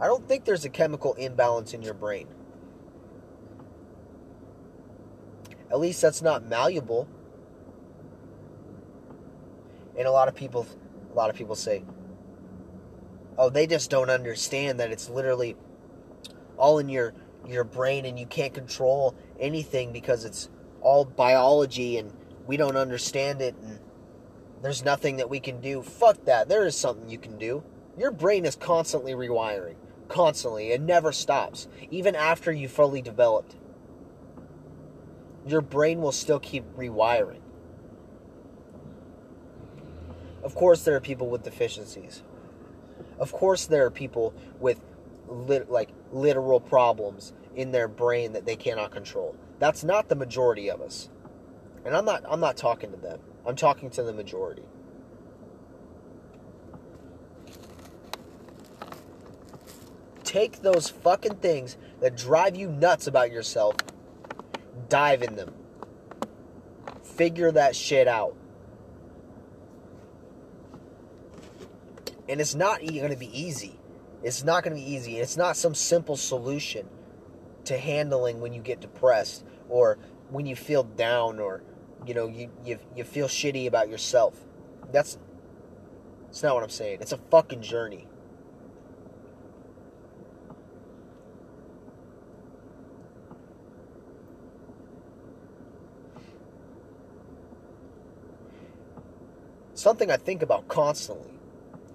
[0.00, 2.26] I don't think there's a chemical imbalance in your brain.
[5.70, 7.06] At least that's not malleable.
[9.98, 10.66] And a lot of people
[11.12, 11.84] a lot of people say,
[13.36, 15.56] "Oh, they just don't understand that it's literally
[16.56, 17.12] all in your
[17.46, 20.48] your brain and you can't control anything because it's
[20.80, 22.12] all biology and
[22.46, 23.78] we don't understand it and
[24.62, 25.82] there's nothing that we can do.
[25.82, 26.48] Fuck that.
[26.48, 27.62] There is something you can do.
[27.96, 29.76] Your brain is constantly rewiring.
[30.08, 30.72] Constantly.
[30.72, 31.68] It never stops.
[31.90, 33.56] Even after you fully developed.
[35.46, 37.40] Your brain will still keep rewiring.
[40.42, 42.22] Of course there are people with deficiencies.
[43.18, 44.80] Of course there are people with
[45.28, 49.36] lit, like literal problems in their brain that they cannot control.
[49.58, 51.10] That's not the majority of us.
[51.84, 53.20] And I'm not I'm not talking to them.
[53.46, 54.62] I'm talking to the majority.
[60.24, 63.74] Take those fucking things that drive you nuts about yourself,
[64.88, 65.52] dive in them.
[67.02, 68.36] Figure that shit out.
[72.28, 73.76] And it's not going to be easy.
[74.22, 75.18] It's not going to be easy.
[75.18, 76.88] It's not some simple solution
[77.64, 81.62] to handling when you get depressed or when you feel down or
[82.06, 84.40] you know you you, you feel shitty about yourself.
[84.92, 85.18] That's
[86.28, 86.98] it's not what I'm saying.
[87.00, 88.06] It's a fucking journey.
[99.74, 101.32] Something I think about constantly.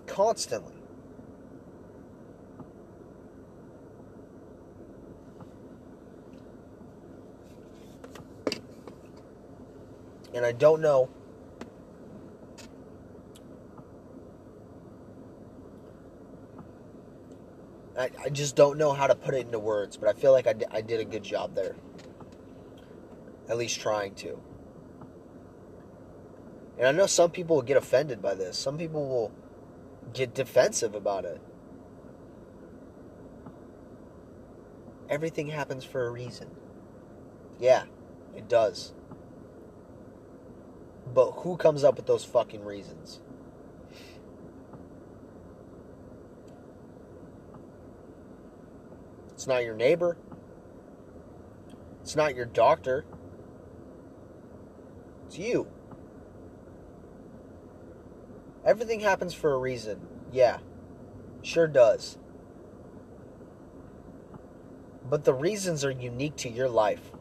[0.08, 0.75] Constantly.
[10.36, 11.10] And I don't know
[17.98, 20.48] I, I just don't know how to put it into words, but I feel like
[20.48, 21.76] I, I did a good job there.
[23.48, 24.40] At least trying to.
[26.78, 28.58] And I know some people will get offended by this.
[28.58, 29.32] Some people will
[30.14, 31.40] get defensive about it.
[35.10, 36.50] Everything happens for a reason.
[37.60, 37.84] Yeah,
[38.36, 38.94] it does.
[41.14, 43.22] But who comes up with those fucking reasons?
[49.34, 50.18] It's not your neighbor.
[52.02, 53.06] It's not your doctor.
[55.28, 55.68] It's you.
[58.66, 60.00] Everything happens for a reason.
[60.32, 60.60] Yeah.
[61.44, 62.18] Sure does.
[65.08, 67.12] But the reasons are unique to your life.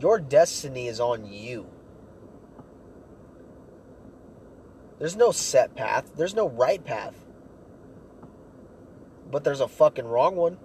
[0.00, 1.66] Your destiny is on you.
[4.98, 7.24] There's no set path, there's no right path.
[9.30, 10.58] But there's a fucking wrong one.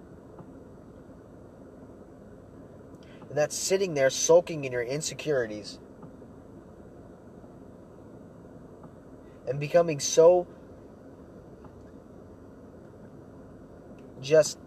[3.29, 5.79] And that's sitting there sulking in your insecurities
[9.47, 10.47] and becoming so
[14.21, 14.57] just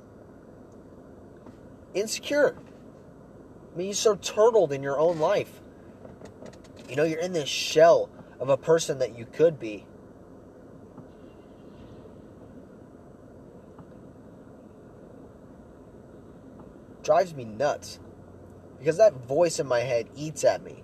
[1.95, 2.57] insecure.
[3.77, 5.61] I mean, you're so turtled in your own life.
[6.89, 8.09] You know, you're in this shell
[8.41, 9.85] of a person that you could be.
[17.03, 17.99] Drives me nuts.
[18.79, 20.83] Because that voice in my head eats at me.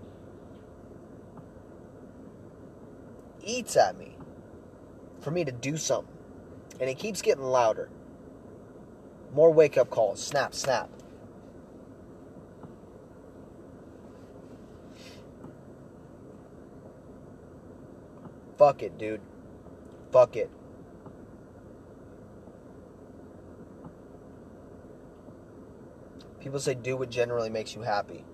[3.42, 4.18] Eats at me
[5.22, 6.14] for me to do something.
[6.78, 7.88] And it keeps getting louder.
[9.32, 10.22] More wake up calls.
[10.22, 10.90] Snap, snap.
[18.62, 19.20] Fuck it, dude.
[20.12, 20.48] Fuck it.
[26.38, 28.24] People say do what generally makes you happy.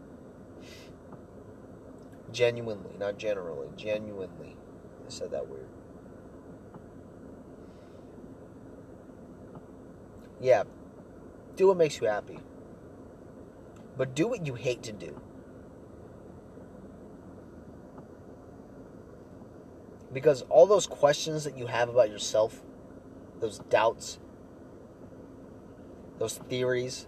[2.31, 3.69] Genuinely, not generally.
[3.75, 4.55] Genuinely.
[5.07, 5.71] I said that weird.
[10.43, 10.65] Yeah.
[11.57, 12.41] Do what makes you happy.
[13.97, 15.19] But do what you hate to do.
[20.13, 22.63] Because all those questions that you have about yourself,
[23.41, 24.19] those doubts,
[26.19, 27.07] those theories,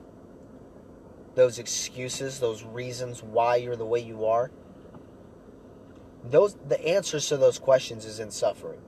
[1.34, 4.50] those excuses, those reasons why you're the way you are,
[6.24, 8.80] those the answers to those questions is in suffering.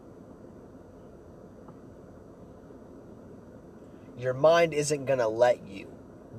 [4.18, 5.88] Your mind isn't going to let you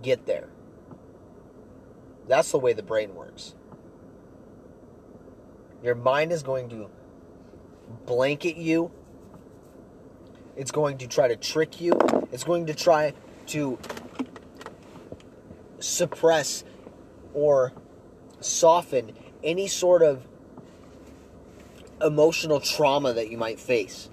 [0.02, 0.50] get there.
[2.28, 3.56] That's the way the brain works.
[5.82, 6.90] Your mind is going to
[8.06, 8.92] blanket you.
[10.56, 11.94] It's going to try to trick you.
[12.32, 13.14] It's going to try
[13.48, 13.80] to
[15.80, 16.64] suppress
[17.34, 17.74] or
[18.40, 19.14] soften
[19.44, 20.26] any sort of
[22.02, 24.10] emotional trauma that you might face.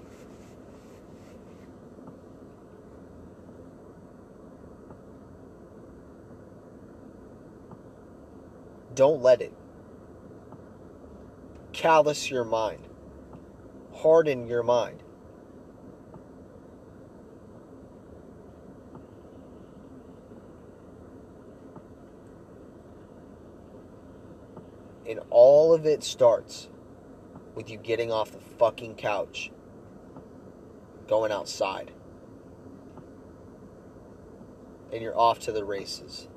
[8.93, 9.53] Don't let it
[11.73, 12.79] callous your mind,
[14.01, 15.03] harden your mind.
[25.07, 26.69] And all of it starts
[27.53, 29.51] with you getting off the fucking couch,
[31.07, 31.91] going outside,
[34.91, 36.27] and you're off to the races.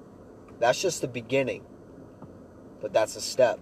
[0.59, 1.65] That's just the beginning,
[2.81, 3.61] but that's a step.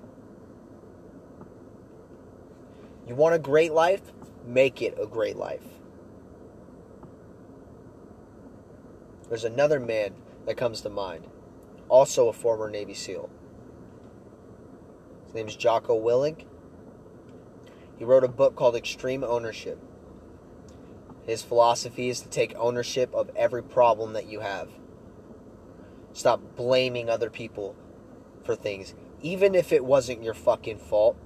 [3.07, 4.13] You want a great life?
[4.47, 5.65] Make it a great life.
[9.29, 10.15] There's another man
[10.47, 11.27] that comes to mind,
[11.89, 13.31] also a former Navy SEAL.
[15.25, 16.45] His name is Jocko Willink.
[17.99, 19.79] He wrote a book called Extreme Ownership.
[21.27, 24.69] His philosophy is to take ownership of every problem that you have.
[26.13, 27.75] Stop blaming other people
[28.45, 31.17] for things, even if it wasn't your fucking fault.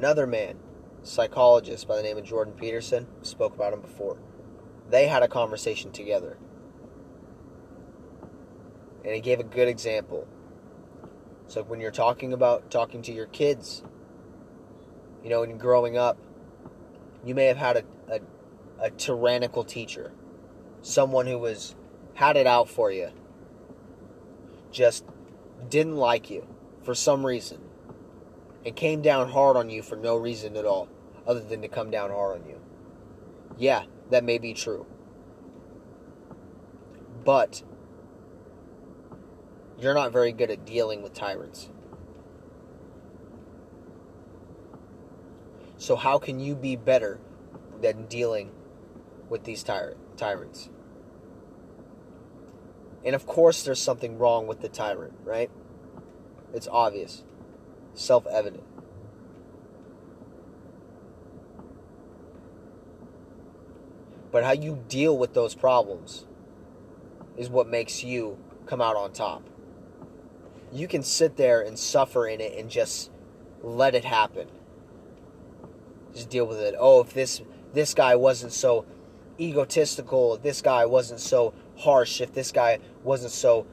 [0.00, 0.56] Another man,
[1.02, 4.16] psychologist by the name of Jordan Peterson, spoke about him before.
[4.88, 6.38] They had a conversation together.
[9.04, 10.26] And he gave a good example.
[11.48, 13.82] So when you're talking about talking to your kids,
[15.22, 16.16] you know, and growing up,
[17.22, 18.20] you may have had a, a,
[18.86, 20.12] a tyrannical teacher,
[20.80, 21.74] someone who was
[22.14, 23.10] had it out for you,
[24.72, 25.04] just
[25.68, 26.46] didn't like you
[26.82, 27.60] for some reason,
[28.64, 30.88] and came down hard on you for no reason at all,
[31.26, 32.60] other than to come down hard on you.
[33.56, 34.86] Yeah, that may be true.
[37.24, 37.62] But
[39.78, 41.70] you're not very good at dealing with tyrants.
[45.78, 47.18] So, how can you be better
[47.80, 48.50] than dealing
[49.30, 50.68] with these ty- tyrants?
[53.02, 55.50] And of course, there's something wrong with the tyrant, right?
[56.52, 57.24] It's obvious,
[57.94, 58.64] self evident.
[64.32, 66.26] But how you deal with those problems
[67.36, 69.42] is what makes you come out on top
[70.72, 73.10] you can sit there and suffer in it and just
[73.62, 74.48] let it happen.
[76.14, 76.74] Just deal with it.
[76.78, 78.84] Oh, if this this guy wasn't so
[79.38, 83.66] egotistical, if this guy wasn't so harsh, if this guy wasn't so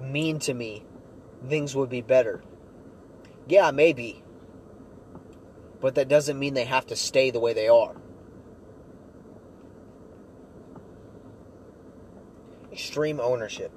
[0.00, 0.84] mean to me,
[1.48, 2.42] things would be better.
[3.48, 4.22] Yeah, maybe.
[5.80, 7.96] But that doesn't mean they have to stay the way they are.
[12.70, 13.72] Extreme ownership.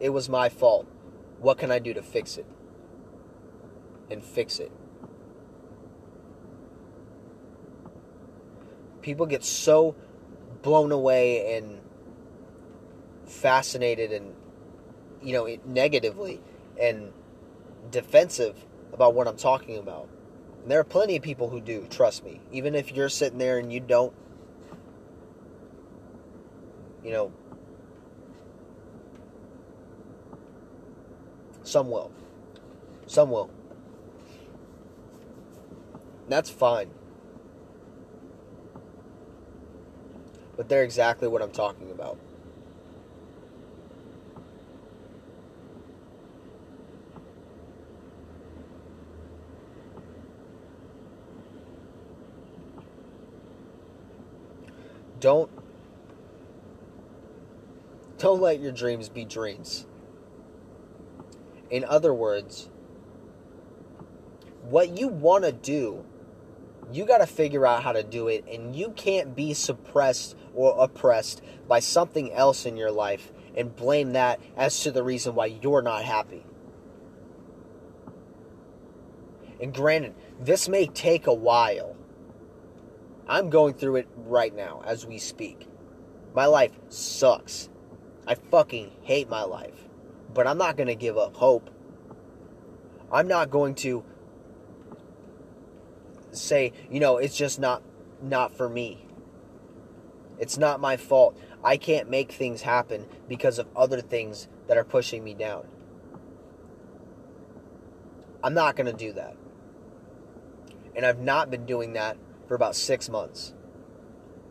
[0.00, 0.86] It was my fault.
[1.38, 2.46] What can I do to fix it?
[4.10, 4.72] And fix it.
[9.02, 9.94] People get so
[10.62, 11.80] blown away and
[13.30, 14.34] fascinated and,
[15.22, 16.40] you know, negatively
[16.80, 17.12] and
[17.90, 20.08] defensive about what I'm talking about.
[20.62, 22.40] And there are plenty of people who do, trust me.
[22.52, 24.12] Even if you're sitting there and you don't,
[27.02, 27.32] you know,
[31.70, 32.10] Some will.
[33.06, 33.48] Some will.
[36.28, 36.90] That's fine.
[40.56, 42.18] But they're exactly what I'm talking about.
[55.20, 55.50] Don't
[58.18, 59.86] don't let your dreams be dreams.
[61.70, 62.68] In other words,
[64.62, 66.04] what you want to do,
[66.92, 70.74] you got to figure out how to do it, and you can't be suppressed or
[70.78, 75.46] oppressed by something else in your life and blame that as to the reason why
[75.46, 76.44] you're not happy.
[79.60, 81.96] And granted, this may take a while.
[83.30, 85.68] I'm going through it right now as we speak.
[86.34, 87.68] My life sucks.
[88.26, 89.88] I fucking hate my life.
[90.34, 91.70] But I'm not going to give up hope.
[93.12, 94.04] I'm not going to
[96.32, 97.84] say, you know, it's just not
[98.20, 99.06] not for me.
[100.40, 101.38] It's not my fault.
[101.62, 105.68] I can't make things happen because of other things that are pushing me down.
[108.42, 109.36] I'm not going to do that.
[110.96, 112.16] And I've not been doing that
[112.50, 113.54] for about 6 months.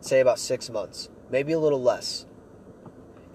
[0.00, 2.24] Say about 6 months, maybe a little less.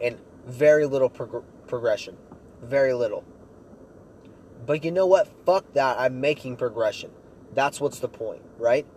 [0.02, 2.18] And very little prog- progression.
[2.64, 3.24] Very little.
[4.66, 5.28] But you know what?
[5.46, 6.00] Fuck that.
[6.00, 7.12] I'm making progression.
[7.54, 8.88] That's what's the point, right?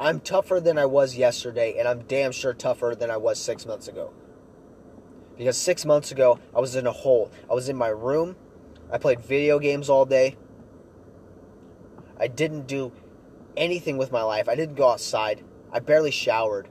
[0.00, 3.66] I'm tougher than I was yesterday, and I'm damn sure tougher than I was six
[3.66, 4.14] months ago.
[5.36, 7.30] Because six months ago, I was in a hole.
[7.50, 8.34] I was in my room.
[8.90, 10.38] I played video games all day.
[12.18, 12.92] I didn't do
[13.56, 14.48] anything with my life.
[14.48, 15.42] I didn't go outside.
[15.72, 16.68] I barely showered.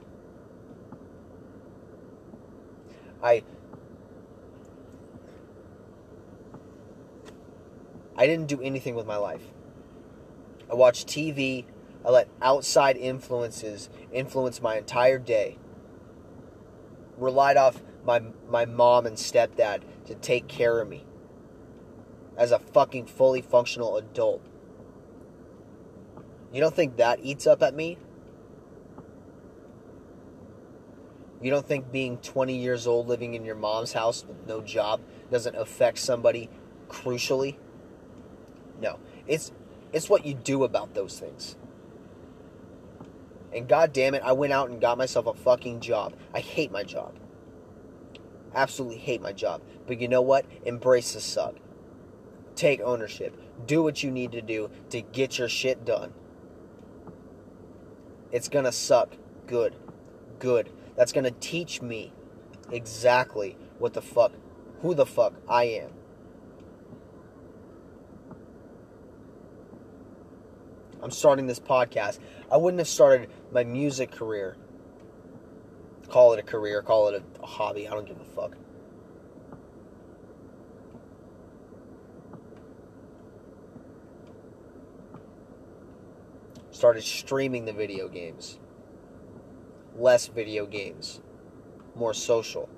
[3.22, 3.42] I
[8.16, 9.42] I didn't do anything with my life.
[10.70, 11.64] I watched TV.
[12.04, 15.58] I let outside influences influence my entire day.
[17.16, 21.04] Relied off my my mom and stepdad to take care of me
[22.36, 24.42] as a fucking fully functional adult.
[26.54, 27.98] You don't think that eats up at me?
[31.42, 35.00] You don't think being 20 years old living in your mom's house with no job
[35.32, 36.48] doesn't affect somebody
[36.88, 37.56] crucially?
[38.80, 39.00] No.
[39.26, 39.50] It's
[39.92, 41.56] it's what you do about those things.
[43.52, 46.14] And god damn it, I went out and got myself a fucking job.
[46.32, 47.16] I hate my job.
[48.54, 49.60] Absolutely hate my job.
[49.88, 50.46] But you know what?
[50.64, 51.56] Embrace the suck.
[52.54, 53.36] Take ownership.
[53.66, 56.12] Do what you need to do to get your shit done.
[58.34, 59.16] It's gonna suck.
[59.46, 59.76] Good.
[60.40, 60.68] Good.
[60.96, 62.12] That's gonna teach me
[62.72, 64.32] exactly what the fuck,
[64.82, 65.92] who the fuck I am.
[71.00, 72.18] I'm starting this podcast.
[72.50, 74.56] I wouldn't have started my music career.
[76.08, 77.86] Call it a career, call it a, a hobby.
[77.86, 78.56] I don't give a fuck.
[86.74, 88.58] Started streaming the video games.
[89.96, 91.20] Less video games.
[91.94, 92.68] More social.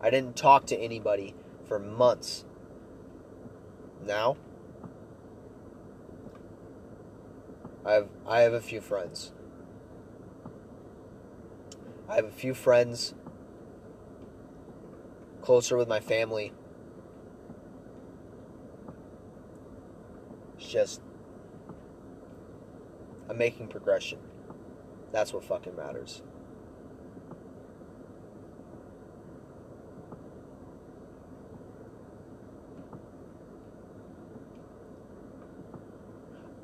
[0.00, 1.34] I didn't talk to anybody
[1.68, 2.46] for months.
[4.02, 4.38] Now,
[7.84, 9.32] I have I have a few friends.
[12.08, 13.12] I have a few friends
[15.42, 16.54] closer with my family.
[20.56, 21.02] It's just
[23.30, 24.18] I'm making progression.
[25.12, 26.22] That's what fucking matters.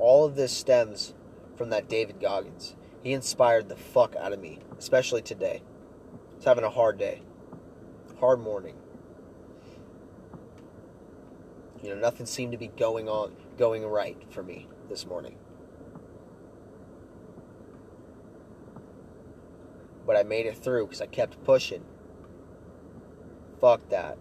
[0.07, 1.15] all of this stems
[1.57, 2.77] from that David Goggins.
[3.03, 5.63] He inspired the fuck out of me, especially today.
[5.65, 7.23] I was having a hard day,
[8.21, 8.77] hard morning.
[11.83, 15.37] You know, nothing seemed to be going on, going right for me this morning.
[20.07, 21.85] But I made it through because I kept pushing.
[23.61, 24.17] Fuck that.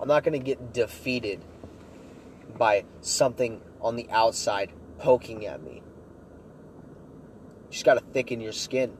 [0.00, 1.44] I'm not going to get defeated
[2.56, 5.82] by something on the outside poking at me.
[7.66, 8.96] You just got to thicken your skin.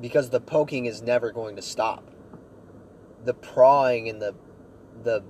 [0.00, 2.10] Because the poking is never going to stop.
[3.24, 4.34] The prying and the
[5.02, 5.22] the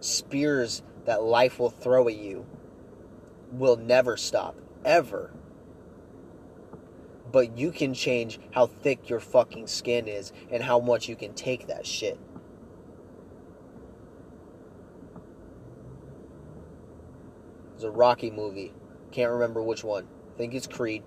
[0.00, 2.46] spears that life will throw at you
[3.50, 5.32] will never stop ever
[7.32, 11.32] but you can change how thick your fucking skin is and how much you can
[11.32, 12.18] take that shit.
[17.74, 18.74] It's a Rocky movie.
[19.10, 20.06] Can't remember which one.
[20.34, 21.02] I think it's Creed.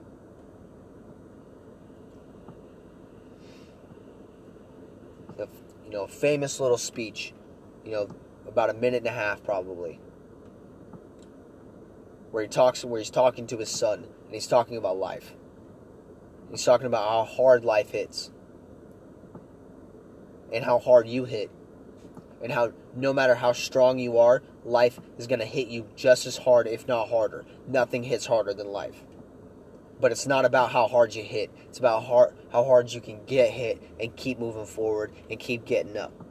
[5.37, 5.47] A,
[5.85, 7.33] you know, famous little speech.
[7.85, 8.09] You know,
[8.47, 9.99] about a minute and a half probably
[12.35, 15.33] where he talks where he's talking to his son and he's talking about life.
[16.51, 18.29] He's talking about how hard life hits
[20.51, 21.49] and how hard you hit
[22.43, 26.25] and how no matter how strong you are, life is going to hit you just
[26.25, 27.45] as hard if not harder.
[27.69, 29.05] Nothing hits harder than life.
[30.01, 31.51] But it's not about how hard you hit.
[31.69, 32.03] It's about
[32.51, 36.24] how hard you can get hit and keep moving forward and keep getting up.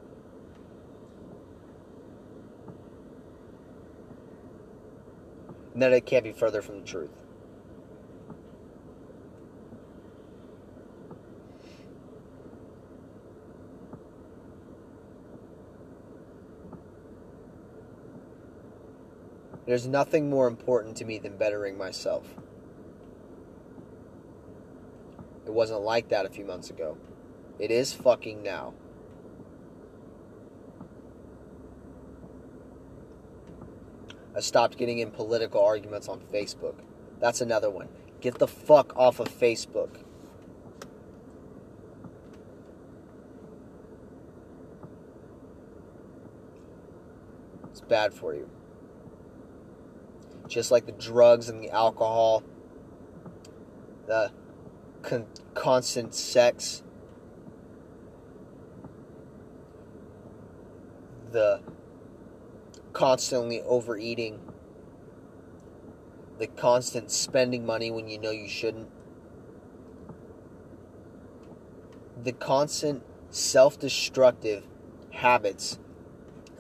[5.75, 7.11] And that it can't be further from the truth.
[19.67, 22.35] There's nothing more important to me than bettering myself.
[25.47, 26.97] It wasn't like that a few months ago.
[27.59, 28.75] It is fucking now.
[34.37, 36.75] I stopped getting in political arguments on Facebook.
[37.21, 37.89] That's another one.
[38.21, 39.99] Get the fuck off of Facebook.
[47.71, 48.49] It's bad for you.
[50.49, 52.43] Just like the drugs and the alcohol,
[54.07, 54.33] the
[55.03, 56.83] con- constant sex,
[61.31, 61.63] the
[62.95, 64.41] constantly overeating,
[66.39, 68.89] the constant spending money when you know you shouldn't,
[72.23, 74.65] the constant self destructive
[75.11, 75.79] habits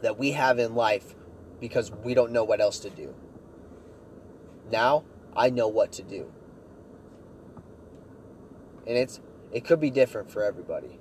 [0.02, 1.14] that we have in life
[1.60, 3.14] because we don't know what else to do.
[4.70, 5.04] Now,
[5.36, 6.30] I know what to do.
[8.86, 9.20] And it's
[9.52, 10.98] it could be different for everybody.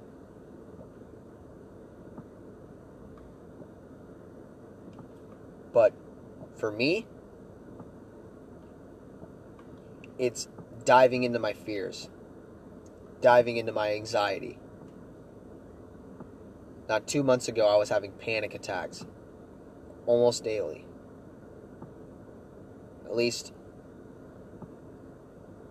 [5.74, 5.94] But
[6.56, 7.08] for me,
[10.18, 10.48] it's
[10.86, 12.10] diving into my fears,
[13.22, 14.60] diving into my anxiety.
[16.88, 19.06] Not two months ago, I was having panic attacks
[20.06, 20.86] almost daily.
[23.06, 23.54] At least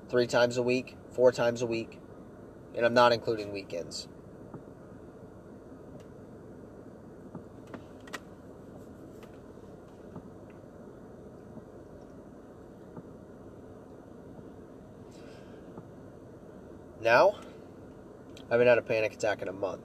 [0.08, 1.98] three times a week, four times a week,
[2.74, 4.08] and I'm not including weekends.
[17.02, 17.34] Now,
[18.48, 19.82] I haven't had a panic attack in a month.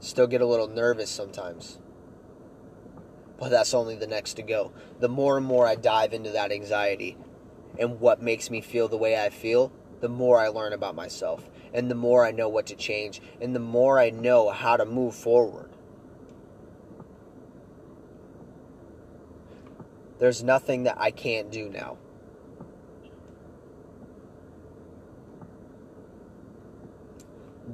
[0.00, 1.78] Still get a little nervous sometimes.
[3.38, 4.72] But that's only the next to go.
[4.98, 7.18] The more and more I dive into that anxiety
[7.78, 11.50] and what makes me feel the way I feel, the more I learn about myself.
[11.74, 13.20] And the more I know what to change.
[13.42, 15.70] And the more I know how to move forward.
[20.18, 21.98] There's nothing that I can't do now.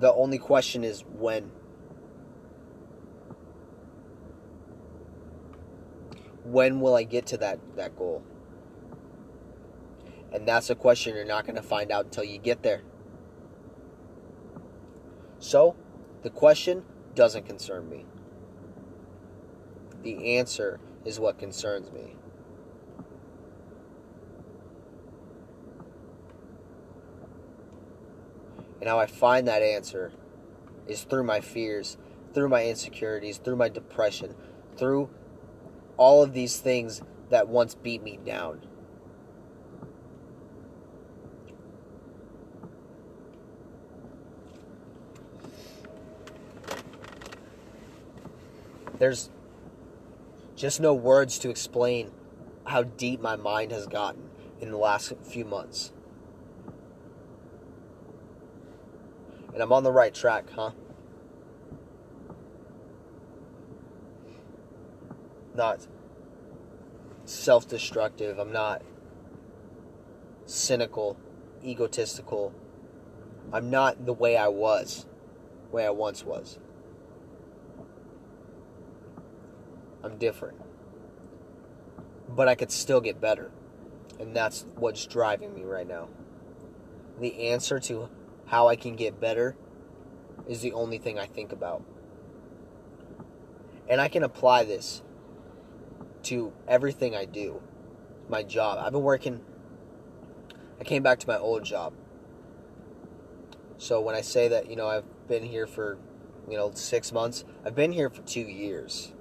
[0.02, 1.52] The only question is when.
[6.42, 8.24] When will I get to that, that goal?
[10.32, 12.82] And that's a question you're not going to find out until you get there.
[15.38, 15.76] So,
[16.22, 16.82] the question
[17.14, 18.04] doesn't concern me.
[20.02, 22.16] The answer is what concerns me.
[28.82, 30.10] And how I find that answer
[30.88, 31.96] is through my fears,
[32.34, 34.34] through my insecurities, through my depression,
[34.76, 35.08] through
[35.96, 38.66] all of these things that once beat me down.
[48.98, 49.30] There's
[50.56, 52.10] just no words to explain
[52.64, 54.28] how deep my mind has gotten
[54.60, 55.92] in the last few months.
[59.52, 60.70] And I'm on the right track, huh?
[65.54, 65.86] Not
[67.24, 68.38] self destructive.
[68.38, 68.82] I'm not
[70.46, 71.18] cynical,
[71.62, 72.54] egotistical.
[73.52, 75.06] I'm not the way I was,
[75.68, 76.58] the way I once was.
[80.02, 80.60] I'm different.
[82.28, 83.50] But I could still get better.
[84.18, 86.08] And that's what's driving me right now.
[87.20, 88.08] The answer to
[88.52, 89.56] how I can get better
[90.46, 91.82] is the only thing I think about.
[93.88, 95.02] And I can apply this
[96.24, 97.60] to everything I do.
[98.28, 98.78] My job.
[98.78, 99.40] I've been working
[100.78, 101.92] I came back to my old job.
[103.78, 105.98] So when I say that, you know, I've been here for
[106.48, 107.44] you know, six months.
[107.64, 109.12] I've been here for two years.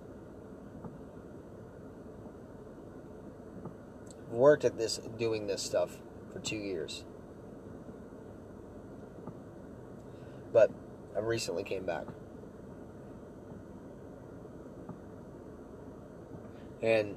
[4.28, 5.98] I've worked at this, doing this stuff
[6.34, 7.06] for two years.
[10.52, 10.72] But
[11.16, 12.06] I recently came back.
[16.82, 17.16] And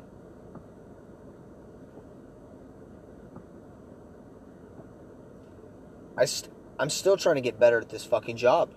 [6.16, 8.70] I st- I'm still trying to get better at this fucking job.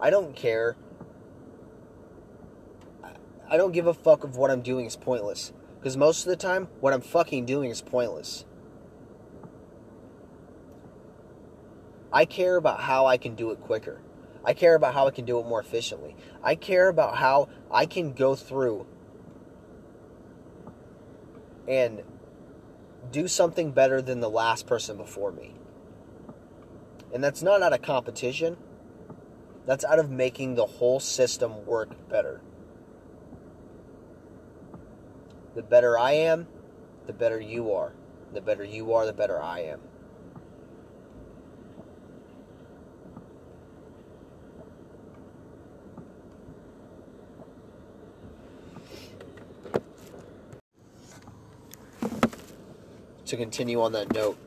[0.00, 0.76] I don't care.
[3.50, 5.52] I don't give a fuck if what I'm doing is pointless.
[5.78, 8.44] Because most of the time, what I'm fucking doing is pointless.
[12.12, 14.00] I care about how I can do it quicker.
[14.44, 16.16] I care about how I can do it more efficiently.
[16.42, 18.86] I care about how I can go through
[21.66, 22.02] and
[23.10, 25.54] do something better than the last person before me.
[27.12, 28.56] And that's not out of competition,
[29.66, 32.40] that's out of making the whole system work better.
[35.54, 36.46] The better I am,
[37.06, 37.92] the better you are.
[38.32, 39.80] The better you are, the better I am.
[53.28, 54.38] To continue on that note,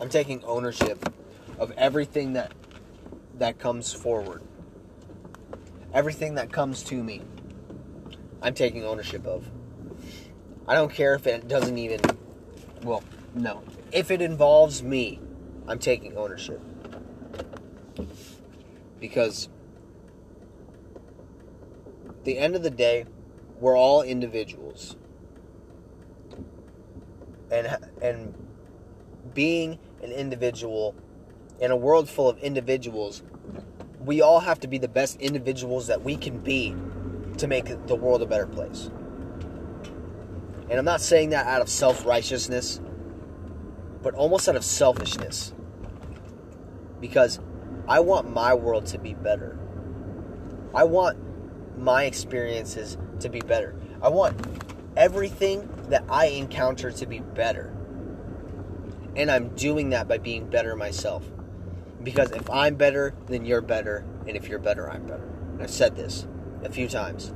[0.00, 1.08] I'm taking ownership
[1.58, 2.52] of everything that
[3.38, 4.42] that comes forward.
[5.92, 7.22] Everything that comes to me.
[8.42, 9.48] I'm taking ownership of.
[10.68, 12.00] I don't care if it doesn't even
[12.82, 13.02] well,
[13.34, 13.62] no.
[13.92, 15.20] If it involves me,
[15.66, 16.60] I'm taking ownership.
[19.00, 19.48] Because
[22.24, 23.06] the end of the day,
[23.60, 24.96] we're all individuals
[27.54, 28.34] and and
[29.32, 30.94] being an individual
[31.60, 33.22] in a world full of individuals,
[34.00, 36.74] we all have to be the best individuals that we can be
[37.38, 38.90] to make the world a better place.
[40.68, 42.80] And I'm not saying that out of self righteousness,
[44.02, 45.52] but almost out of selfishness.
[47.00, 47.38] Because
[47.86, 49.58] I want my world to be better.
[50.74, 51.18] I want
[51.78, 53.74] my experiences to be better.
[54.02, 54.40] I want
[54.96, 57.74] everything that I encounter to be better.
[59.16, 61.24] And I'm doing that by being better myself.
[62.02, 64.04] Because if I'm better, then you're better.
[64.26, 65.28] And if you're better, I'm better.
[65.52, 66.26] And I've said this
[66.62, 67.32] a few times.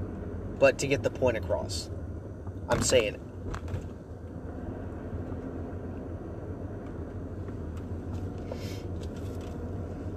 [0.59, 1.89] But to get the point across,
[2.69, 3.21] I'm saying it.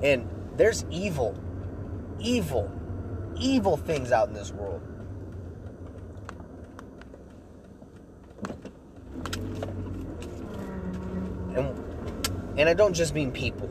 [0.04, 0.28] And
[0.58, 1.36] there's evil,
[2.20, 2.72] evil,
[3.38, 4.82] evil things out in this world.
[11.56, 13.70] And, and I don't just mean people,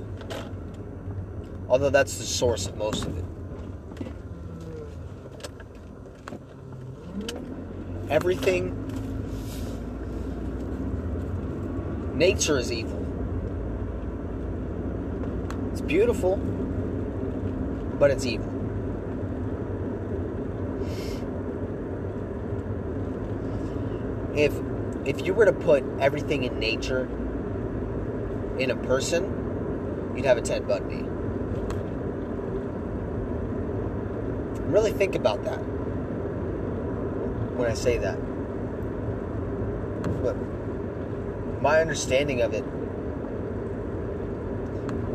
[1.69, 3.25] although that's the source of most of it.
[8.11, 8.75] Everything,
[12.17, 12.99] nature is evil.
[15.71, 16.37] It's beautiful,
[17.99, 18.53] but it's evil.
[24.35, 24.53] If
[25.11, 27.09] if you were to put everything in nature
[28.61, 31.03] in a person, you'd have a Ted Bundy.
[34.71, 35.59] Really think about that
[37.59, 38.17] when I say that.
[40.23, 40.37] But
[41.61, 42.65] my understanding of it,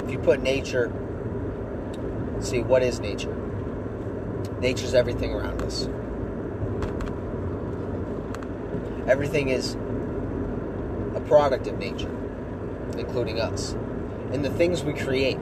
[0.04, 0.92] if you put nature,
[2.42, 3.34] see, what is nature?
[4.60, 5.88] Nature's everything around us.
[9.08, 9.78] Everything is
[11.28, 12.16] product of nature
[12.98, 13.74] including us,
[14.32, 15.38] and the things we create.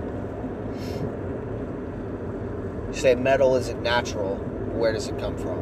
[2.88, 5.60] You say metal isn't natural, where does it come from?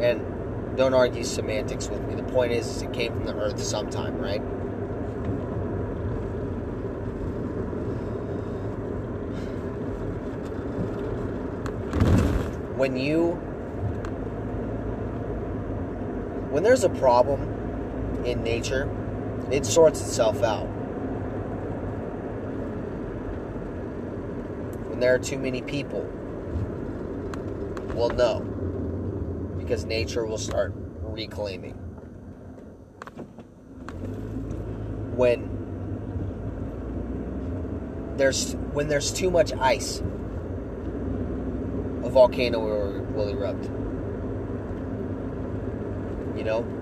[0.00, 2.14] And don't argue semantics with me.
[2.14, 4.42] The point is, is it came from the earth sometime, right?
[12.76, 13.32] When you
[16.50, 17.55] when there's a problem
[18.26, 18.90] in nature,
[19.50, 20.66] it sorts itself out.
[24.88, 26.02] When there are too many people,
[27.94, 28.40] we'll know
[29.58, 31.74] because nature will start reclaiming.
[35.14, 35.52] When
[38.16, 40.00] there's when there's too much ice,
[42.02, 43.64] a volcano will, will erupt.
[46.36, 46.75] You know,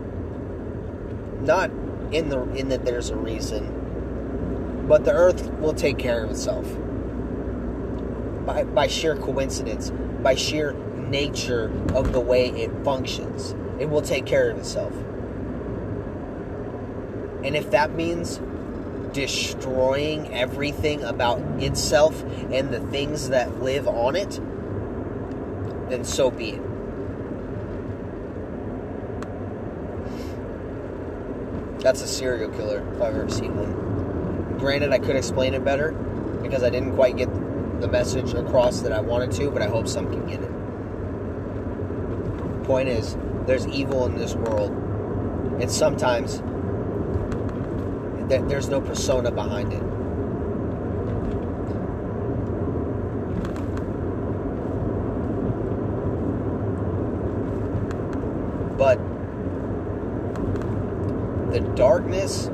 [1.45, 1.71] not
[2.13, 3.83] in the in that there's a reason
[4.89, 6.67] But the earth will take care of itself.
[8.47, 9.91] By, by sheer coincidence,
[10.23, 14.93] by sheer nature of the way it functions, it will take care of itself.
[17.45, 18.41] And if that means
[19.13, 22.23] destroying everything about itself
[22.53, 24.41] and the things that live on it,
[25.89, 26.63] then so be it.
[31.85, 34.57] That's a serial killer if I've ever seen one.
[34.59, 35.93] Granted, I could explain it better
[36.43, 37.29] because I didn't quite get
[37.83, 40.51] the message across that I wanted to, but I hope some can get it.
[42.65, 44.71] Point is, there's evil in this world,
[45.61, 46.43] and sometimes
[48.31, 49.83] there's no persona behind it.
[58.79, 58.99] But
[61.55, 62.51] the darkness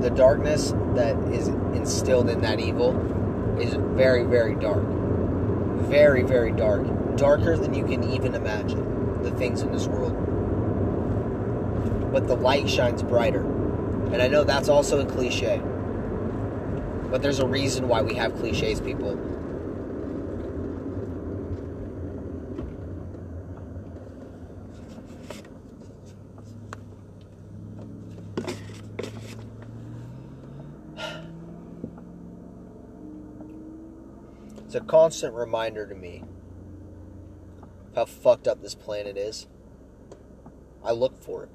[0.00, 2.96] the darkness that is instilled in that evil
[3.60, 4.84] is very very dark.
[5.88, 6.86] Very very dark.
[7.16, 10.12] Darker than you can even imagine the things in this world.
[12.12, 13.42] But the light shines brighter.
[14.12, 15.60] And i know that's also a cliche.
[17.10, 19.16] But there's a reason why we have cliches people
[34.68, 36.22] It's a constant reminder to me
[37.94, 39.46] how fucked up this planet is.
[40.84, 41.48] I look for it.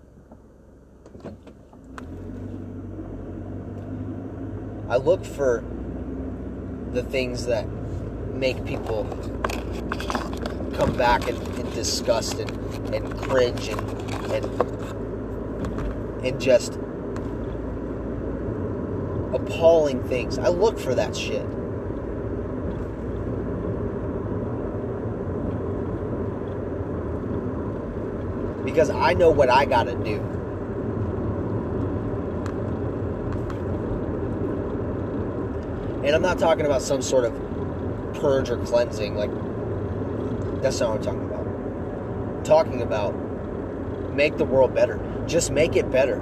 [4.89, 5.63] I look for
[6.93, 7.67] the things that
[8.33, 9.03] make people
[10.73, 12.49] come back in, in disgust and,
[12.95, 13.79] and cringe and,
[14.31, 14.45] and
[16.25, 16.73] and just
[19.31, 20.39] appalling things.
[20.39, 21.45] I look for that shit.
[28.73, 30.15] Because I know what I got to do.
[36.03, 37.33] And I'm not talking about some sort of
[38.15, 39.15] purge or cleansing.
[39.15, 39.29] Like,
[40.63, 41.47] that's not what I'm talking about.
[42.37, 44.99] I'm talking about make the world better.
[45.27, 46.17] Just make it better.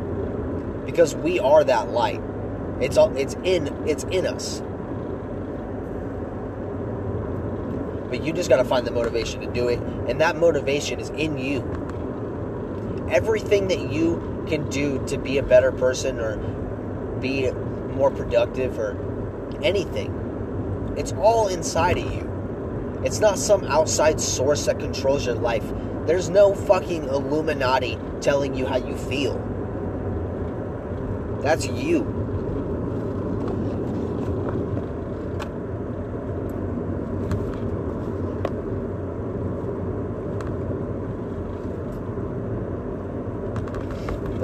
[0.86, 2.22] Because we are that light.
[2.82, 4.62] It's all, it's in it's in us.
[8.10, 9.80] But you just got to find the motivation to do it,
[10.10, 11.91] and that motivation is in you
[13.12, 16.38] everything that you can do to be a better person or
[17.20, 18.98] be more productive or
[19.62, 20.94] anything.
[20.98, 23.02] It's all inside of you.
[23.04, 25.64] It's not some outside source that controls your life.
[26.06, 29.38] There's no fucking Illuminati telling you how you feel.
[31.42, 32.11] That's you.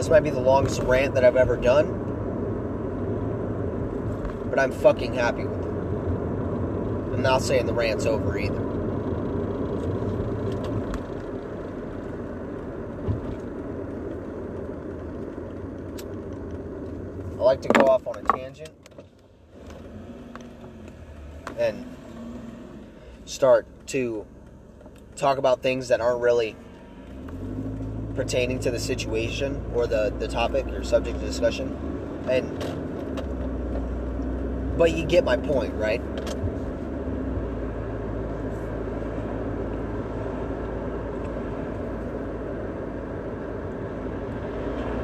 [0.08, 1.92] This might be the longest rant that I've ever done,
[4.50, 7.14] but I'm fucking happy with it.
[7.14, 8.56] I'm not saying the rant's over either.
[17.34, 18.70] I like to go off on a tangent
[21.58, 21.86] and
[23.26, 24.26] start to
[25.18, 26.56] talk about things that aren't really
[28.18, 31.70] pertaining to the situation or the, the topic or subject of discussion.
[32.28, 32.52] And
[34.78, 36.02] but you get my point, right?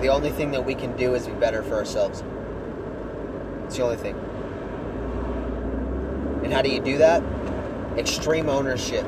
[0.02, 2.24] The only thing that we can do is be better for ourselves.
[3.66, 4.16] It's the only thing.
[6.44, 7.24] And how do you do that?
[7.98, 9.08] Extreme ownership,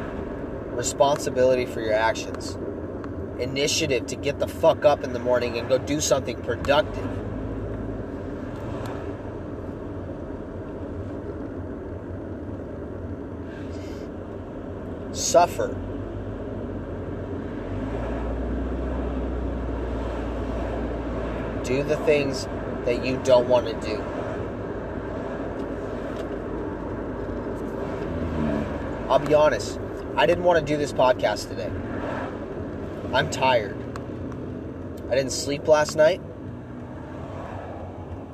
[0.72, 2.58] responsibility for your actions
[3.40, 7.10] initiative to get the fuck up in the morning and go do something productive.
[15.12, 15.68] Suffer.
[21.64, 22.48] Do the things
[22.86, 24.04] that you don't want to do.
[29.10, 29.80] I'll be honest,
[30.16, 31.72] I didn't want to do this podcast today.
[33.16, 33.78] I'm tired.
[35.10, 36.22] I didn't sleep last night.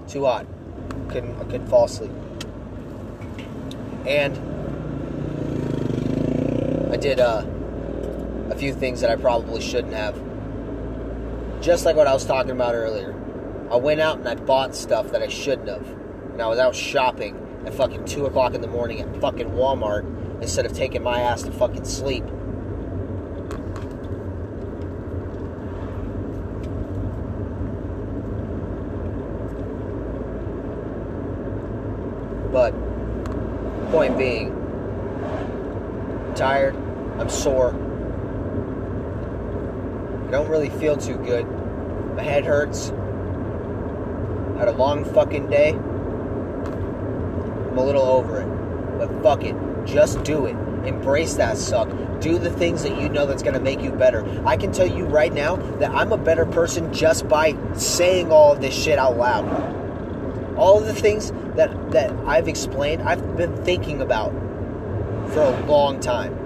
[0.08, 0.48] Too hot.
[1.10, 2.12] Couldn't I couldn't fall asleep.
[4.08, 4.36] And
[6.92, 7.46] I did uh,
[8.50, 10.20] a few things that I probably shouldn't have.
[11.62, 13.14] Just like what I was talking about earlier.
[13.70, 15.88] I went out and I bought stuff that I shouldn't have.
[16.34, 20.42] And I was out shopping at fucking 2 o'clock in the morning at fucking Walmart
[20.42, 22.24] instead of taking my ass to fucking sleep.
[32.52, 32.74] But,
[33.92, 34.52] point being,
[35.24, 36.76] I'm tired,
[37.18, 37.74] I'm sore,
[40.28, 40.32] I
[41.02, 41.46] too good.
[42.16, 42.90] My head hurts.
[44.58, 45.72] Had a long fucking day.
[47.72, 48.48] I'm a little over it.
[48.98, 49.56] But fuck it.
[49.86, 50.56] Just do it.
[50.86, 51.90] Embrace that suck.
[52.20, 54.24] Do the things that you know that's going to make you better.
[54.46, 58.54] I can tell you right now that I'm a better person just by saying all
[58.54, 59.46] of this shit out loud.
[60.58, 64.32] All of the things that that I've explained, I've been thinking about
[65.32, 66.38] for a long time.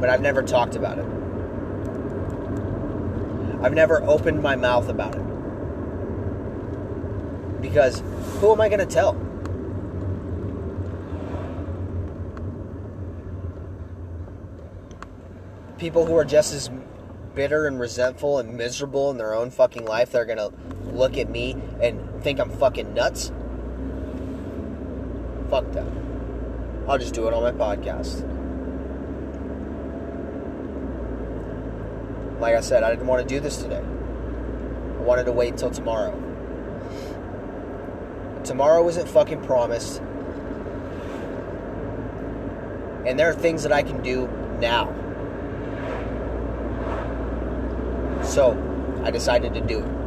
[0.00, 1.13] But I've never talked about it.
[3.64, 5.22] I've never opened my mouth about it.
[7.62, 8.02] Because
[8.38, 9.14] who am I going to tell?
[15.78, 16.68] People who are just as
[17.34, 20.52] bitter and resentful and miserable in their own fucking life, they're going to
[20.92, 23.32] look at me and think I'm fucking nuts.
[25.48, 25.86] Fuck that.
[26.86, 28.33] I'll just do it on my podcast.
[32.40, 33.82] Like I said, I didn't want to do this today.
[33.82, 36.12] I wanted to wait until tomorrow.
[38.42, 40.00] Tomorrow isn't fucking promised.
[43.06, 44.28] And there are things that I can do
[44.60, 44.92] now.
[48.22, 48.56] So,
[49.04, 50.04] I decided to do it.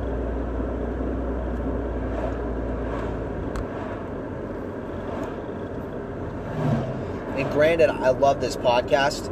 [7.40, 9.32] And granted, I love this podcast.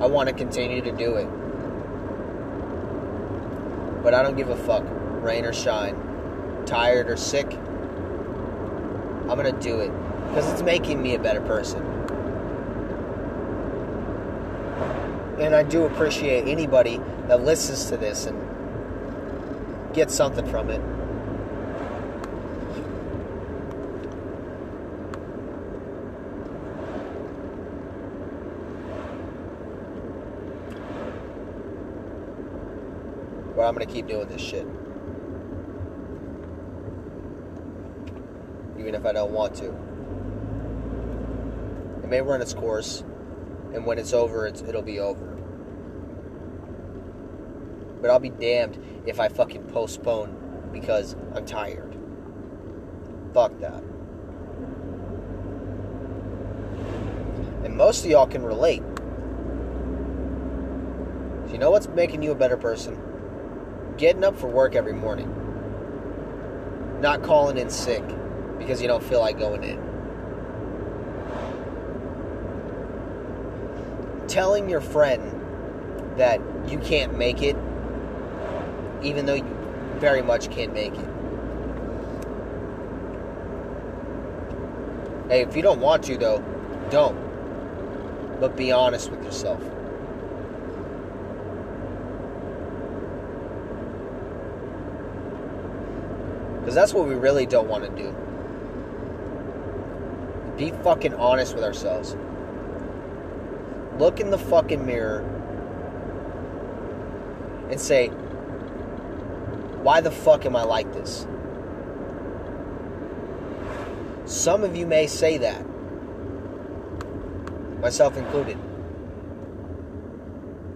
[0.00, 1.47] I want to continue to do it.
[4.02, 4.84] But I don't give a fuck,
[5.22, 5.96] rain or shine,
[6.66, 7.52] tired or sick.
[9.28, 9.92] I'm gonna do it
[10.28, 11.82] because it's making me a better person.
[15.38, 18.38] And I do appreciate anybody that listens to this and
[19.94, 20.80] gets something from it.
[33.58, 34.64] But I'm gonna keep doing this shit.
[38.78, 39.70] Even if I don't want to.
[42.04, 43.02] It may run its course,
[43.74, 45.36] and when it's over, it's, it'll be over.
[48.00, 51.98] But I'll be damned if I fucking postpone because I'm tired.
[53.34, 53.82] Fuck that.
[57.64, 58.84] And most of y'all can relate.
[61.50, 63.07] You know what's making you a better person?
[63.98, 65.28] Getting up for work every morning.
[67.00, 68.04] Not calling in sick
[68.56, 69.88] because you don't feel like going in.
[74.28, 77.56] Telling your friend that you can't make it
[79.02, 79.44] even though you
[79.98, 81.08] very much can't make it.
[85.28, 86.38] Hey, if you don't want to, though,
[86.90, 87.18] don't.
[88.40, 89.60] But be honest with yourself.
[96.68, 98.14] Because that's what we really don't want to do.
[100.58, 102.14] Be fucking honest with ourselves.
[103.98, 105.20] Look in the fucking mirror
[107.70, 108.08] and say,
[109.78, 111.26] why the fuck am I like this?
[114.26, 115.64] Some of you may say that,
[117.80, 118.58] myself included.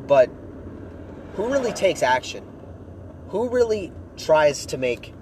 [0.07, 0.30] But
[1.34, 2.47] who really takes action?
[3.28, 5.12] Who really tries to make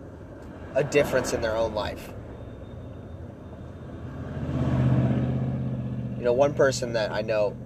[0.74, 2.12] a difference in their own life?
[6.18, 7.56] You know, one person that I know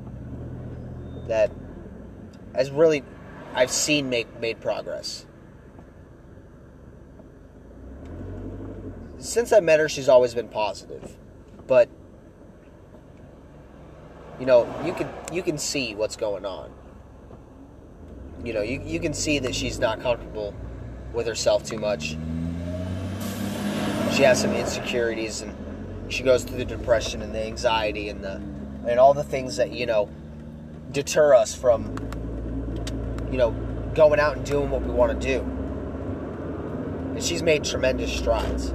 [1.29, 1.51] that
[2.55, 3.03] has really
[3.55, 5.27] I've seen make made progress
[9.25, 11.17] since I met her, she's always been positive.
[11.67, 11.89] But
[14.39, 16.71] you know, you can you can see what's going on.
[18.45, 20.55] You know, you, you can see that she's not comfortable
[21.15, 22.17] with herself too much.
[24.15, 25.53] She has some insecurities and
[26.09, 28.41] she goes through the depression and the anxiety and the
[28.87, 30.09] and all the things that, you know,
[30.93, 31.97] deter us from
[33.35, 33.51] you know,
[33.97, 35.41] going out and doing what we want to do.
[37.15, 38.73] And she's made tremendous strides.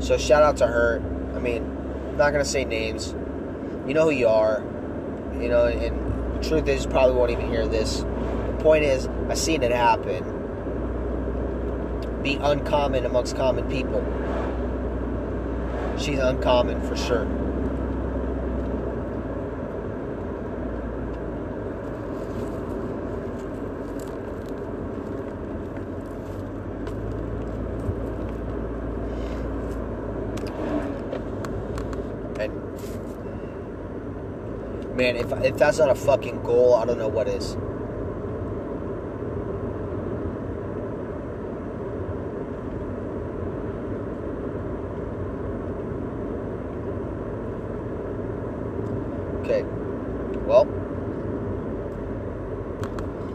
[0.00, 1.00] So shout out to her.
[1.34, 1.62] I mean,
[2.10, 3.14] I'm not gonna say names.
[3.86, 4.62] You know who you are.
[5.40, 8.00] You know, and the truth is, you probably won't even hear this.
[8.00, 10.22] The point is, i've seen it happen,
[12.22, 14.04] be uncommon amongst common people.
[15.98, 17.26] She's uncommon for sure.
[32.38, 32.52] And
[34.96, 37.56] man, if if that's not a fucking goal, I don't know what is.
[49.46, 49.62] Okay.
[50.44, 50.66] Well,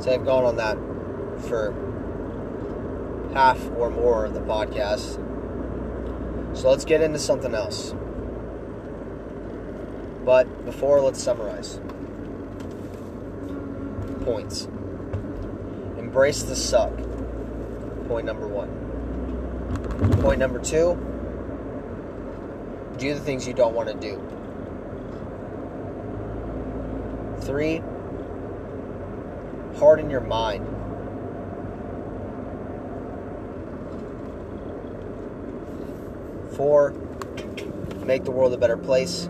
[0.02, 0.78] so I've gone on that
[1.48, 1.74] for
[3.34, 5.16] half or more of the podcast.
[6.56, 7.96] So let's get into something else.
[10.24, 11.80] But before, let's summarize.
[14.24, 14.66] Points.
[15.98, 16.96] Embrace the suck.
[18.08, 18.70] Point number one.
[20.22, 21.00] Point number two
[23.00, 24.22] do the things you don't want to do.
[27.44, 27.82] Three,
[29.82, 30.64] harden your mind.
[36.56, 36.92] Four,
[38.06, 39.28] make the world a better place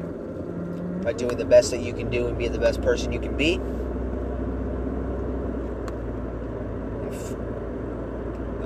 [1.04, 3.38] by doing the best that you can do and being the best person you can
[3.38, 3.62] be.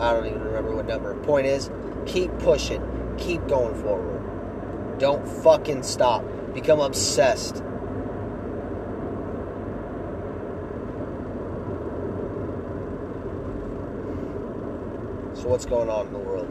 [0.01, 1.13] I don't even remember what number.
[1.21, 1.69] Point is,
[2.07, 2.81] keep pushing,
[3.19, 4.97] keep going forward.
[4.97, 6.23] Don't fucking stop.
[6.55, 7.61] Become obsessed.
[15.45, 16.49] What's going on in the world?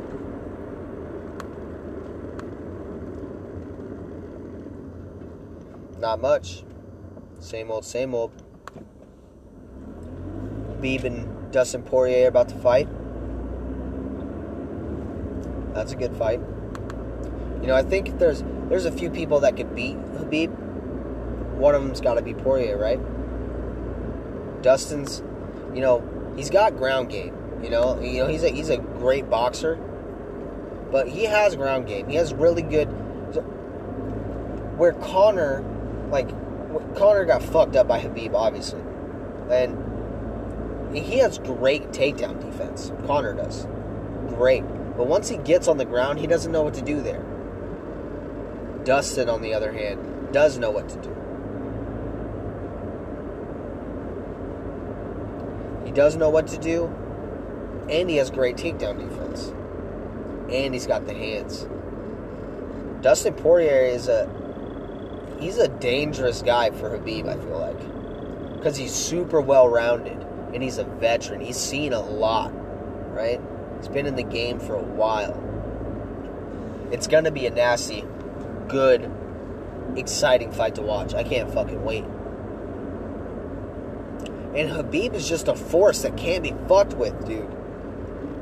[5.98, 6.62] Not much.
[7.40, 8.30] Same old, same old.
[10.80, 12.88] Beeb and Dustin Poirier about to fight.
[15.74, 16.40] That's a good fight.
[17.62, 20.56] You know, I think there's there's a few people that could beat Khabib.
[21.56, 23.00] One of them's got to be Poirier, right?
[24.62, 25.20] Dustin's,
[25.74, 27.36] you know, he's got ground game.
[27.62, 29.76] You know, you know he's a he's a great boxer,
[30.90, 32.08] but he has ground game.
[32.08, 32.86] He has really good.
[34.76, 35.64] Where Conor
[36.10, 36.28] like
[36.96, 38.82] Conor got fucked up by Khabib, obviously,
[39.50, 42.92] and he has great takedown defense.
[43.06, 43.66] Conor does,
[44.28, 44.62] great.
[44.96, 47.24] But once he gets on the ground, he doesn't know what to do there.
[48.84, 51.10] Dustin, on the other hand, does know what to do.
[55.84, 56.94] He does know what to do,
[57.88, 59.48] and he has great takedown defense,
[60.52, 61.66] and he's got the hands.
[63.02, 64.28] Dustin Poirier is a
[65.40, 67.94] he's a dangerous guy for Khabib, I feel like
[68.64, 70.16] because he's super well rounded
[70.54, 71.38] and he's a veteran.
[71.38, 72.50] He's seen a lot,
[73.12, 73.38] right?
[73.76, 75.38] He's been in the game for a while.
[76.90, 78.06] It's gonna be a nasty,
[78.66, 79.10] good,
[79.96, 81.12] exciting fight to watch.
[81.12, 82.04] I can't fucking wait.
[84.54, 87.54] And Khabib is just a force that can't be fucked with, dude.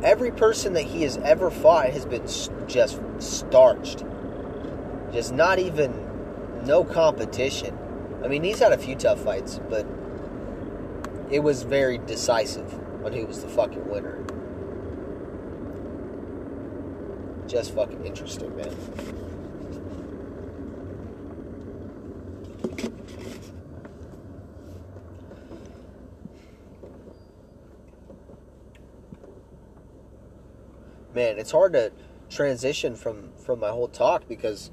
[0.03, 2.27] Every person that he has ever fought has been
[2.67, 4.05] just starched.
[5.13, 5.93] Just not even
[6.65, 7.79] no competition.
[8.25, 9.87] I mean, he's had a few tough fights, but
[11.31, 14.19] it was very decisive when he was the fucking winner.
[17.47, 19.32] Just fucking interesting, man.
[31.23, 31.93] Man, it's hard to
[32.29, 34.73] transition from from my whole talk because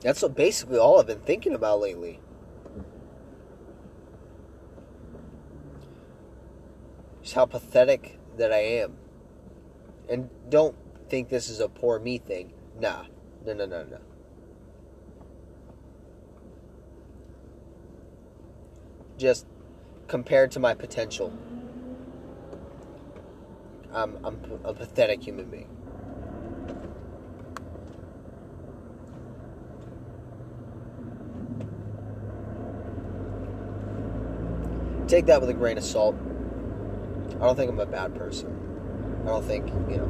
[0.00, 2.18] that's what basically all I've been thinking about lately.
[7.22, 8.96] Just how pathetic that I am.
[10.08, 10.74] And don't
[11.08, 12.52] think this is a poor me thing.
[12.80, 13.04] Nah.
[13.46, 14.00] No, no, no, no.
[19.16, 19.46] Just
[20.08, 21.32] compared to my potential,
[23.92, 25.68] I'm, I'm a pathetic human being.
[35.10, 36.14] take that with a grain of salt.
[37.40, 38.56] I don't think I'm a bad person.
[39.24, 40.08] I don't think, you know.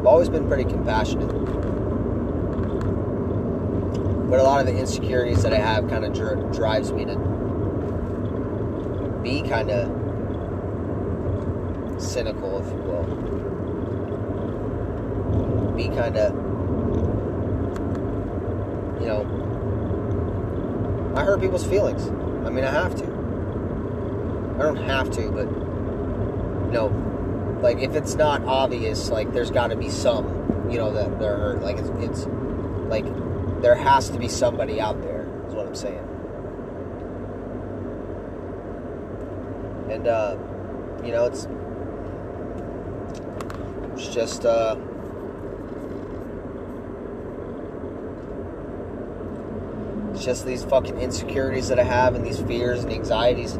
[0.00, 1.43] I've always been pretty compassionate.
[4.34, 7.16] But a lot of the insecurities that I have kind of dri- drives me to
[9.22, 9.88] be kind of
[12.02, 13.04] cynical, if you will
[15.76, 16.34] be kind of,
[19.00, 19.24] you know,
[21.14, 22.08] I hurt people's feelings.
[22.44, 23.04] I mean, I have to.
[23.04, 26.88] I don't have to, but you know,
[27.62, 30.26] like if it's not obvious, like there's got to be some,
[30.68, 31.62] you know, that they're hurt.
[31.62, 32.26] Like it's, it's
[32.88, 33.06] like
[33.64, 35.26] there has to be somebody out there.
[35.48, 36.06] Is what I'm saying.
[39.90, 40.36] And uh,
[41.02, 41.48] you know, it's
[43.94, 44.76] it's just uh.
[50.12, 53.54] It's just these fucking insecurities that I have and these fears and anxieties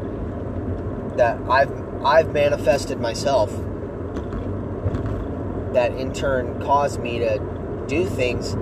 [1.17, 1.73] that I've
[2.05, 3.51] I've manifested myself
[5.73, 8.55] that in turn caused me to do things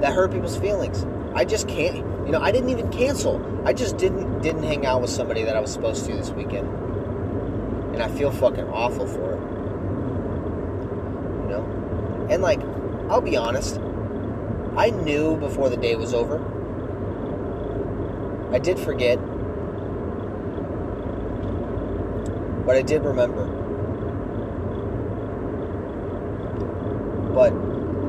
[0.00, 1.04] that hurt people's feelings.
[1.34, 3.40] I just can't you know, I didn't even cancel.
[3.64, 6.68] I just didn't didn't hang out with somebody that I was supposed to this weekend.
[7.94, 9.40] And I feel fucking awful for it.
[11.42, 12.26] You know?
[12.30, 12.60] And like,
[13.08, 13.80] I'll be honest,
[14.76, 16.38] I knew before the day was over
[18.50, 19.18] I did forget,
[22.64, 23.44] but I did remember.
[27.34, 27.52] But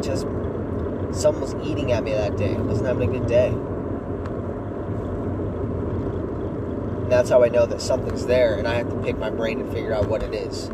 [0.02, 0.26] just
[1.12, 2.56] someone was eating at me that day.
[2.56, 3.50] I wasn't having a good day.
[7.10, 9.60] And that's how I know that something's there, and I have to pick my brain
[9.60, 10.70] and figure out what it is.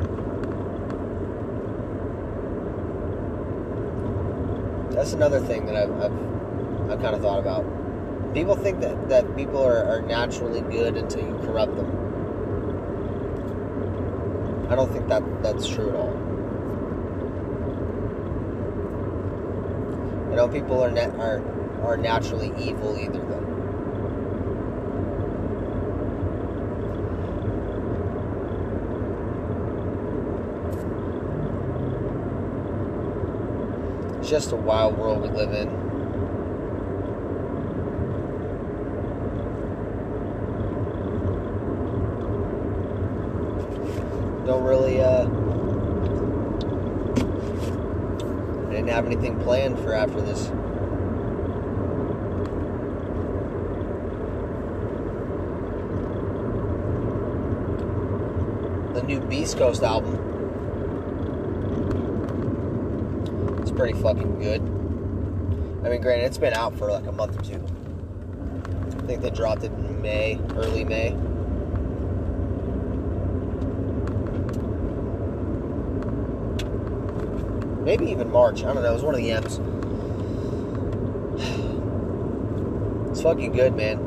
[4.96, 7.66] That's another thing that I've, I've, I've kind of thought about.
[8.34, 11.90] People think that, that people are, are naturally good until you corrupt them.
[14.70, 16.15] I don't think that that's true at all.
[20.36, 21.42] I know people are net, are
[21.82, 23.40] are naturally evil either though.
[34.20, 35.70] It's just a wild world we live in.
[44.46, 45.24] don't really uh
[48.66, 50.48] I didn't have anything planned for after this.
[58.94, 60.16] The new Beast Coast album.
[63.62, 64.62] It's pretty fucking good.
[65.86, 67.64] I mean, granted, it's been out for like a month or two.
[68.98, 71.16] I think they dropped it in May, early May.
[77.86, 78.64] Maybe even March.
[78.64, 78.90] I don't know.
[78.90, 79.60] It was one of the M's.
[83.12, 84.00] It's fucking good, man.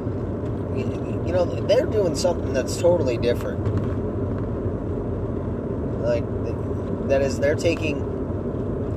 [1.27, 3.61] You know, they're doing something that's totally different.
[6.03, 6.25] Like,
[7.09, 7.97] that is, they're taking,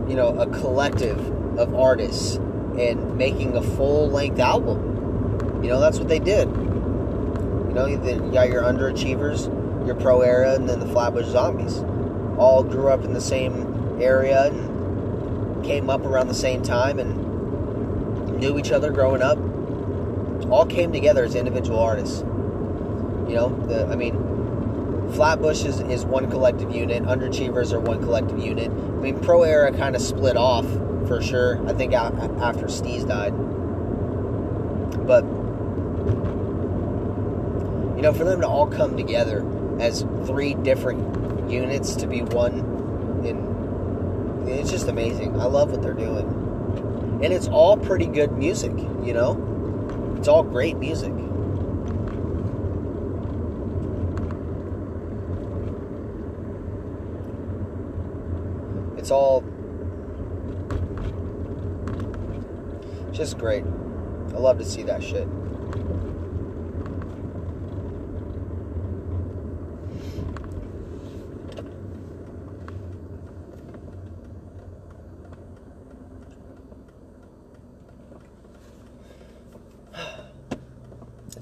[0.09, 1.19] you know, a collective
[1.57, 2.35] of artists
[2.77, 5.61] and making a full length album.
[5.63, 6.49] You know, that's what they did.
[6.49, 7.97] You know, you
[8.31, 9.47] got your underachievers,
[9.85, 11.83] your pro era, and then the Flatbush Zombies.
[12.37, 14.70] All grew up in the same area and
[15.63, 19.37] came up around the same time and knew each other growing up,
[20.51, 22.21] all came together as individual artists.
[22.21, 28.39] You know, the, I mean, Flatbush is, is one collective unit, Underachievers are one collective
[28.39, 28.69] unit.
[28.69, 30.65] I mean, Pro Era kind of split off
[31.07, 33.31] for sure, I think after Steez died.
[35.05, 35.23] But,
[37.95, 39.45] you know, for them to all come together
[39.79, 42.59] as three different units to be one
[43.25, 43.51] in
[44.47, 45.39] it's just amazing.
[45.39, 47.19] I love what they're doing.
[47.23, 48.71] And it's all pretty good music,
[49.03, 50.15] you know?
[50.17, 51.13] It's all great music.
[58.97, 59.43] It's all
[63.11, 63.63] just great.
[63.63, 65.27] I love to see that shit.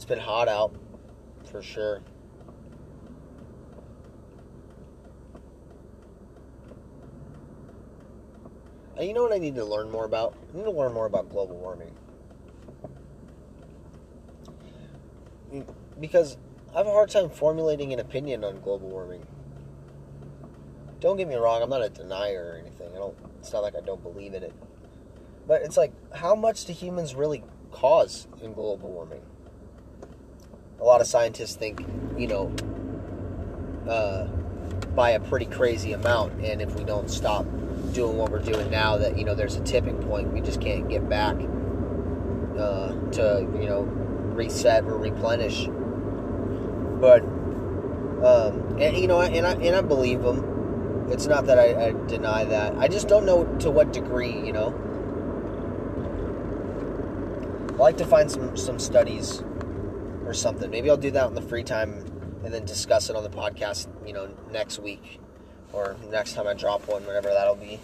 [0.09, 0.73] been hot out
[1.59, 2.01] for sure.
[8.95, 10.35] And you know what I need to learn more about?
[10.53, 11.91] I need to learn more about global warming.
[15.99, 16.37] Because
[16.73, 19.25] I have a hard time formulating an opinion on global warming.
[21.01, 22.89] Don't get me wrong, I'm not a denier or anything.
[22.95, 24.53] I don't it's not like I don't believe in it.
[25.45, 29.21] But it's like how much do humans really cause in global warming?
[30.79, 31.85] A lot of scientists think,
[32.17, 32.53] you know,
[33.89, 34.25] uh,
[34.95, 36.33] by a pretty crazy amount.
[36.43, 37.45] And if we don't stop
[37.93, 40.31] doing what we're doing now, that you know, there's a tipping point.
[40.31, 41.35] We just can't get back
[42.57, 45.67] uh, to you know reset or replenish.
[46.99, 47.21] But
[48.23, 50.57] um, and you know, and I and I believe them.
[51.11, 52.77] It's not that I, I deny that.
[52.77, 54.39] I just don't know to what degree.
[54.45, 54.75] You know,
[57.69, 59.43] I like to find some some studies
[60.29, 60.69] or something.
[60.69, 62.05] Maybe I'll do that in the free time
[62.43, 63.87] and then discuss it on the podcast.
[64.05, 65.19] You know, next week
[65.73, 67.79] or next time I drop one, whenever that'll be.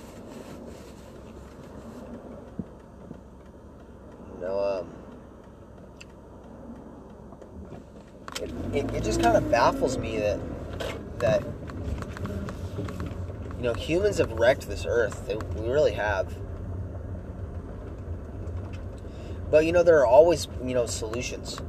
[4.36, 4.94] You know, um,
[8.42, 10.40] it, it, it just kind of baffles me that
[11.18, 11.44] that
[13.58, 15.26] you know humans have wrecked this earth.
[15.26, 16.36] They, we really have.
[19.50, 21.60] But you know there are always you know solutions.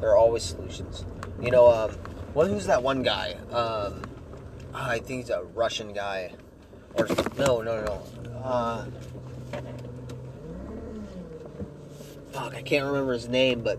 [0.00, 1.04] There are always solutions.
[1.40, 1.96] You know, um,
[2.34, 3.36] well, who's that one guy?
[3.50, 4.02] Um,
[4.74, 6.32] I think he's a Russian guy,
[6.94, 7.06] or
[7.36, 8.02] no, no, no.
[8.42, 8.86] Uh,
[12.32, 13.78] fuck, I can't remember his name, but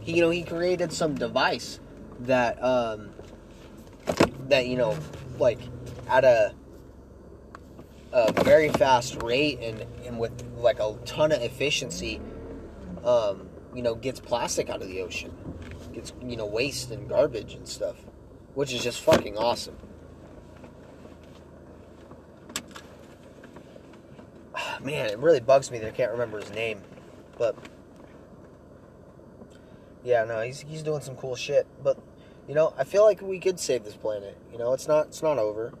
[0.00, 1.80] he, you know, he created some device
[2.20, 3.10] that, um,
[4.48, 4.96] that you know,
[5.38, 5.58] like
[6.08, 6.54] at a
[8.12, 12.20] a very fast rate and and with like a ton of efficiency,
[13.04, 13.47] um,
[13.78, 15.32] you know, gets plastic out of the ocean,
[15.94, 17.94] gets you know waste and garbage and stuff,
[18.54, 19.76] which is just fucking awesome.
[24.82, 26.80] Man, it really bugs me that I can't remember his name,
[27.38, 27.54] but
[30.02, 31.64] yeah, no, he's he's doing some cool shit.
[31.80, 31.98] But
[32.48, 34.36] you know, I feel like we could save this planet.
[34.50, 35.72] You know, it's not it's not over.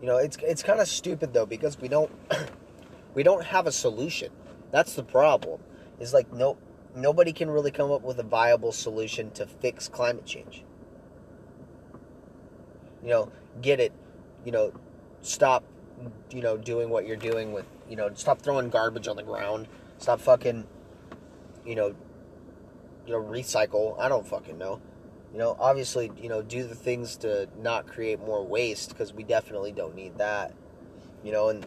[0.00, 2.10] You know, it's it's kind of stupid though because we don't
[3.14, 4.32] we don't have a solution.
[4.70, 5.60] That's the problem.
[6.00, 6.56] Is like no
[6.96, 10.64] nobody can really come up with a viable solution to fix climate change.
[13.02, 13.32] You know,
[13.62, 13.92] get it,
[14.44, 14.72] you know,
[15.22, 15.62] stop
[16.30, 19.68] you know doing what you're doing with, you know, stop throwing garbage on the ground.
[19.98, 20.66] Stop fucking
[21.64, 21.94] you know
[23.06, 23.98] you know, recycle.
[23.98, 24.80] I don't fucking know.
[25.32, 29.22] You know, obviously, you know, do the things to not create more waste because we
[29.22, 30.52] definitely don't need that.
[31.24, 31.66] You know, and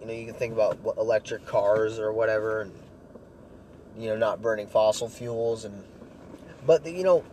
[0.00, 2.72] you know, you can think about electric cars or whatever, and
[3.98, 5.84] you know, not burning fossil fuels, and
[6.66, 7.24] but you know,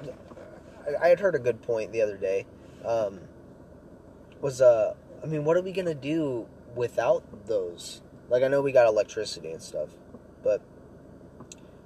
[1.02, 2.46] I had heard a good point the other day.
[2.86, 3.20] Um,
[4.42, 4.94] was uh,
[5.24, 8.02] I mean, what are we gonna do without those?
[8.30, 9.90] Like, I know we got electricity and stuff,
[10.44, 10.62] but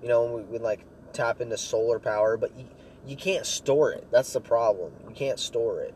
[0.01, 0.81] you know, we, we like
[1.13, 2.65] tap into solar power, but you,
[3.07, 4.07] you can't store it.
[4.11, 4.93] That's the problem.
[5.07, 5.93] You can't store it.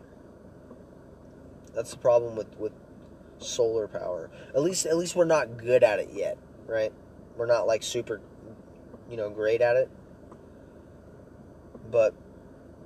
[1.76, 2.74] That's the problem with, with
[3.38, 4.30] solar power.
[4.56, 6.38] At least at least we're not good at it yet,
[6.68, 6.92] right?
[7.38, 8.20] We're not like super
[9.10, 9.90] you know, great at it.
[11.92, 12.14] But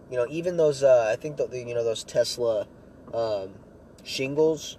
[0.10, 2.68] you know, even those uh, I think the, you know those Tesla
[3.14, 3.54] um,
[4.04, 4.78] shingles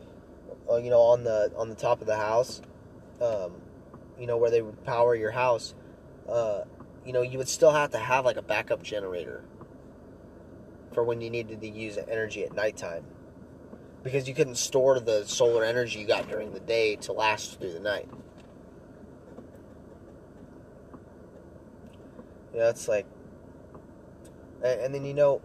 [0.70, 2.62] uh, you know on the on the top of the house
[3.20, 3.52] um,
[4.18, 5.74] you know where they would power your house
[6.28, 6.62] uh,
[7.04, 9.44] you know, you would still have to have like a backup generator
[10.92, 13.04] for when you needed to use energy at nighttime.
[14.02, 17.72] Because you couldn't store the solar energy you got during the day to last through
[17.72, 18.08] the night.
[22.54, 23.06] It's like,
[24.62, 25.40] and, and then you know,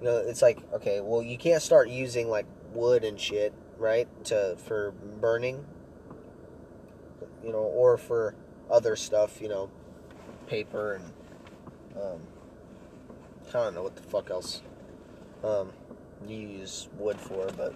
[0.00, 4.08] you know, it's like, okay, well, you can't start using like wood and shit, right,
[4.24, 5.64] to for burning,
[7.44, 8.34] you know, or for
[8.70, 9.70] other stuff, you know,
[10.46, 11.04] paper and
[11.96, 12.20] um,
[13.48, 14.60] I don't know what the fuck else
[15.42, 15.72] um,
[16.26, 17.74] you use wood for, but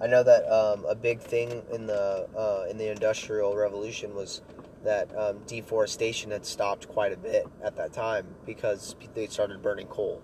[0.00, 4.42] I know that um, a big thing in the uh, in the industrial revolution was
[4.84, 9.86] that um, deforestation had stopped quite a bit at that time because they started burning
[9.86, 10.20] coal.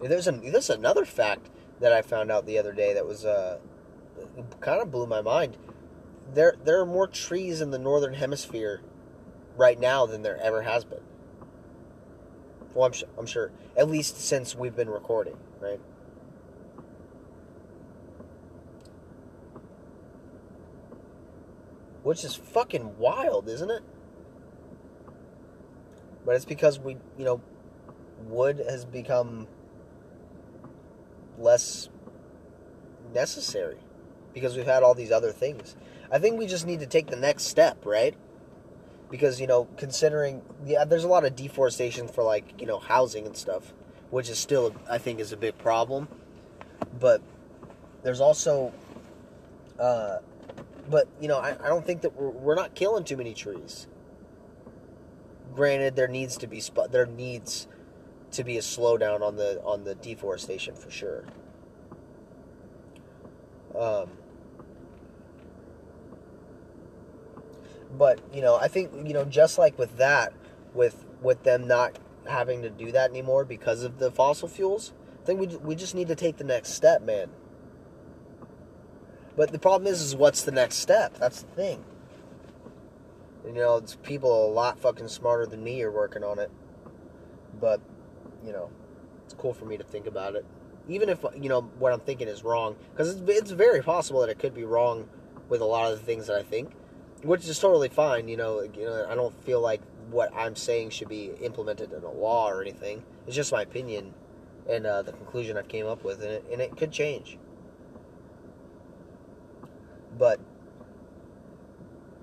[0.00, 1.48] And there's an there's another fact
[1.80, 3.58] that I found out the other day that was uh,
[4.60, 5.56] kind of blew my mind
[6.34, 8.80] there there are more trees in the northern hemisphere
[9.56, 11.02] right now than there ever has been.
[12.74, 15.80] Well, I'm, I'm sure, at least since we've been recording, right?
[22.02, 23.82] Which is fucking wild, isn't it?
[26.24, 27.40] But it's because we, you know,
[28.26, 29.46] wood has become
[31.38, 31.88] less
[33.12, 33.78] necessary
[34.32, 35.76] because we've had all these other things.
[36.10, 38.14] I think we just need to take the next step, right?
[39.10, 43.26] Because you know, considering yeah, there's a lot of deforestation for like you know housing
[43.26, 43.72] and stuff,
[44.10, 46.08] which is still I think is a big problem.
[46.98, 47.22] But
[48.02, 48.72] there's also,
[49.78, 50.18] uh,
[50.92, 53.88] but you know, I, I don't think that we're, we're not killing too many trees.
[55.54, 57.66] Granted, there needs to be sp- there needs
[58.30, 61.24] to be a slowdown on the on the deforestation for sure.
[63.76, 64.10] Um,
[67.96, 70.32] But you know, I think you know, just like with that,
[70.74, 71.98] with with them not
[72.28, 74.92] having to do that anymore because of the fossil fuels,
[75.22, 77.28] I think we we just need to take the next step, man.
[79.36, 81.16] But the problem is, is what's the next step?
[81.18, 81.84] That's the thing.
[83.46, 86.50] You know, it's people a lot fucking smarter than me are working on it.
[87.60, 87.80] But,
[88.44, 88.70] you know,
[89.24, 90.44] it's cool for me to think about it.
[90.88, 92.76] Even if, you know, what I'm thinking is wrong.
[92.92, 95.08] Because it's, it's very possible that it could be wrong
[95.48, 96.72] with a lot of the things that I think.
[97.22, 98.60] Which is totally fine, you know.
[98.62, 99.80] You know, I don't feel like
[100.10, 103.04] what I'm saying should be implemented in a law or anything.
[103.26, 104.12] It's just my opinion
[104.68, 107.38] and uh, the conclusion I've came up with, and it, and it could change.
[110.18, 110.40] But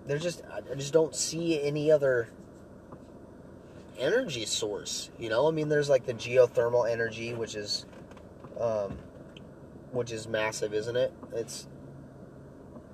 [0.05, 2.29] there's just I just don't see any other
[3.99, 5.09] energy source.
[5.19, 7.85] You know, I mean, there's like the geothermal energy, which is,
[8.59, 8.97] um,
[9.91, 11.13] which is massive, isn't it?
[11.33, 11.67] It's.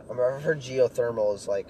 [0.10, 1.68] I've heard geothermal is like,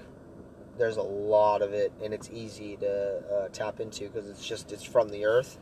[0.78, 4.72] there's a lot of it, and it's easy to uh, tap into because it's just
[4.72, 5.58] it's from the earth,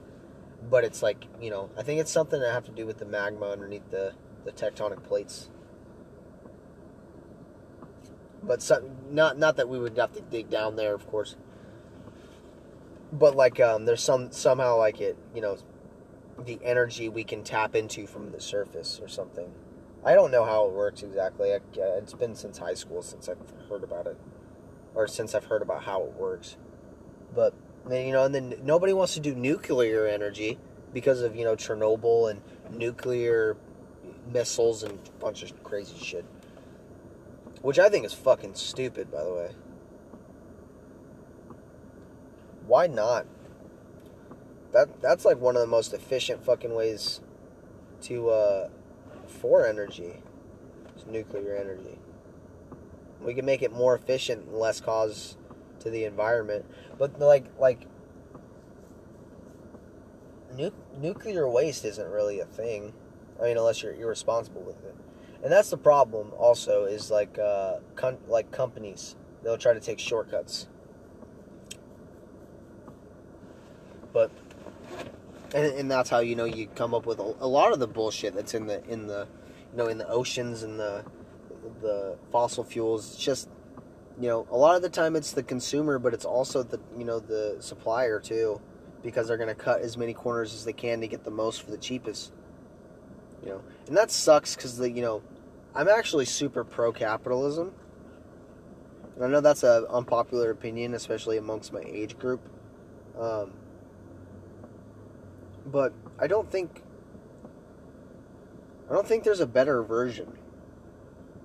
[0.70, 3.06] but it's like you know, I think it's something that have to do with the
[3.06, 4.14] magma underneath the
[4.46, 5.50] the tectonic plates
[8.46, 11.36] but some, not not that we would have to dig down there, of course.
[13.12, 15.58] But like, um, there's some somehow like it, you know,
[16.38, 19.54] the energy we can tap into from the surface or something.
[20.06, 21.54] I don't know how it works exactly.
[21.54, 23.38] I, it's been since high school since I've
[23.70, 24.18] heard about it,
[24.96, 26.58] or since I've heard about how it works.
[27.34, 27.54] But
[27.90, 30.58] you know, and then nobody wants to do nuclear energy
[30.94, 32.42] because of you know Chernobyl and
[32.78, 33.58] nuclear
[34.32, 36.26] missiles and a bunch of crazy shit.
[37.64, 39.52] Which I think is fucking stupid, by the way.
[42.68, 43.26] Why not?
[44.74, 47.22] That that's like one of the most efficient fucking ways
[48.02, 48.70] to uh
[49.28, 50.22] for energy.
[50.94, 51.98] It's nuclear energy.
[53.22, 55.38] We can make it more efficient and less cause
[55.80, 56.66] to the environment.
[56.98, 57.88] But like like
[60.54, 62.92] nu- nuclear waste isn't really a thing.
[63.40, 64.96] I mean, unless you're irresponsible with it
[65.44, 66.32] and that's the problem.
[66.38, 67.76] Also, is like uh,
[68.28, 70.68] like companies they'll try to take shortcuts,
[74.14, 74.32] but
[75.54, 77.88] and, and that's how you know you come up with a, a lot of the
[77.88, 79.28] bullshit that's in the in the
[79.72, 81.04] you know in the oceans and the
[81.82, 83.14] the fossil fuels.
[83.14, 83.50] It's just
[84.20, 87.04] you know a lot of the time it's the consumer, but it's also the you
[87.04, 88.62] know the supplier too,
[89.04, 91.64] because they're going to cut as many corners as they can to get the most
[91.64, 92.32] for the cheapest.
[93.44, 95.22] You know, and that sucks because the you know
[95.76, 97.74] I'm actually super pro capitalism.
[99.16, 102.42] And I know that's an unpopular opinion, especially amongst my age group.
[103.20, 103.54] Um,
[105.66, 106.82] but I don't think
[108.90, 110.38] I don't think there's a better version.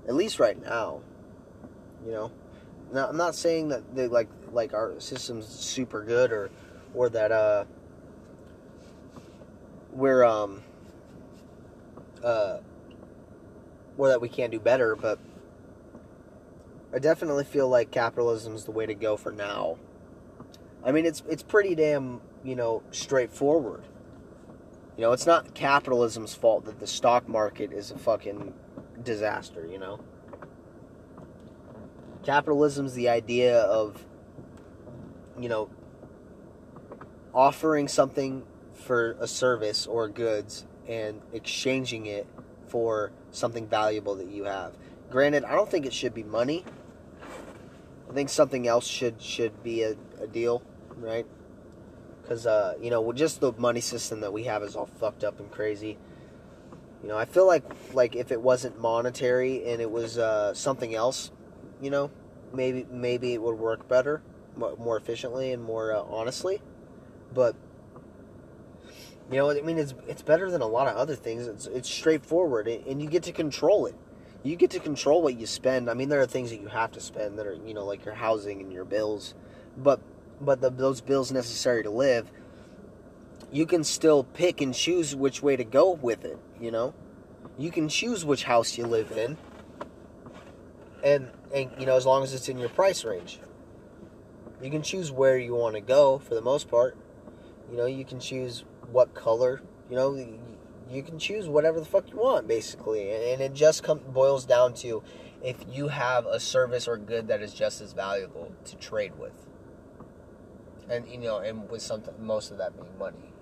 [0.07, 1.01] At least right now.
[2.05, 2.33] You know?
[2.93, 6.51] Now I'm not saying that they like like our system's super good or
[6.95, 7.65] or that uh
[9.93, 10.63] we're um
[12.25, 12.59] uh
[13.99, 15.19] or that we can't do better, but
[16.95, 19.77] I definitely feel like capitalism is the way to go for now.
[20.83, 23.83] I mean, it's it's pretty damn you know straightforward.
[24.97, 28.55] You know, it's not capitalism's fault that the stock market is a fucking
[29.03, 29.67] disaster.
[29.67, 30.01] You know,
[32.23, 34.07] capitalism's the idea of
[35.39, 35.69] you know
[37.35, 38.45] offering something
[38.75, 42.27] for a service or goods and exchanging it
[42.69, 44.73] for something valuable that you have.
[45.11, 46.65] Granted, I don't think it should be money.
[48.11, 50.63] I think something else should should be a, a deal,
[50.97, 51.27] right?
[52.23, 55.41] Because uh, you know, just the money system that we have is all fucked up
[55.41, 55.99] and crazy.
[57.03, 57.65] You know, I feel like
[57.95, 61.31] like if it wasn't monetary and it was uh, something else,
[61.81, 62.11] you know,
[62.53, 64.23] maybe maybe it would work better,
[64.57, 66.61] more efficiently and more uh, honestly.
[67.33, 67.55] But
[69.31, 71.47] you know, I mean, it's it's better than a lot of other things.
[71.47, 73.95] It's it's straightforward, and you get to control it.
[74.43, 75.91] You get to control what you spend.
[75.91, 78.05] I mean, there are things that you have to spend that are you know like
[78.05, 79.35] your housing and your bills,
[79.77, 80.01] but
[80.41, 82.31] but the, those bills necessary to live,
[83.53, 86.39] you can still pick and choose which way to go with it.
[86.59, 86.95] You know,
[87.59, 89.37] you can choose which house you live in,
[91.05, 93.41] and and you know as long as it's in your price range,
[94.63, 96.97] you can choose where you want to go for the most part.
[97.71, 99.63] You know, you can choose what color.
[99.91, 100.39] You know,
[100.91, 104.75] you can choose whatever the fuck you want, basically, and it just come, boils down
[104.75, 105.03] to
[105.43, 109.47] if you have a service or good that is just as valuable to trade with,
[110.89, 113.33] and you know, and with some most of that being money.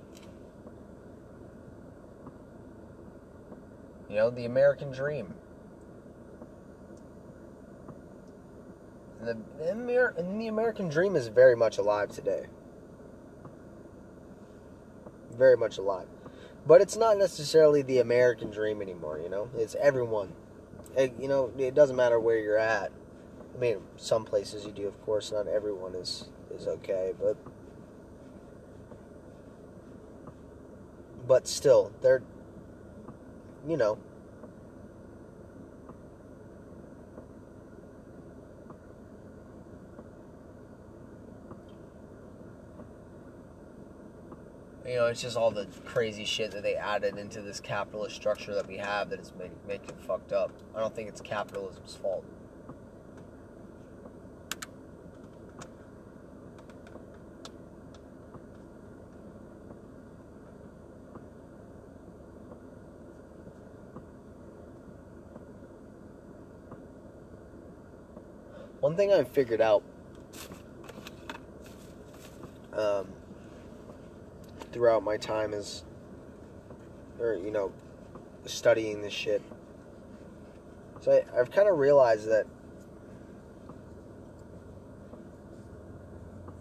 [4.08, 5.34] You know, the American dream.
[9.20, 9.88] The, and
[10.40, 12.46] the American dream is very much alive today.
[15.36, 16.08] Very much alive.
[16.66, 19.50] But it's not necessarily the American dream anymore, you know?
[19.56, 20.32] It's everyone.
[20.96, 22.90] It, you know, it doesn't matter where you're at.
[23.56, 25.32] I mean, some places you do, of course.
[25.32, 27.36] Not everyone is is okay, but
[31.26, 32.22] but still, they're
[33.66, 33.98] you know.
[44.96, 48.54] You know, it's just all the crazy shit that they added into this capitalist structure
[48.54, 50.50] that we have that is make, making it fucked up.
[50.74, 52.24] I don't think it's capitalism's fault.
[68.80, 69.82] One thing I've figured out
[72.72, 73.08] um,
[74.76, 75.84] throughout my time is,
[77.18, 77.72] or you know,
[78.44, 79.40] studying this shit.
[81.00, 82.46] So I, I've kind of realized that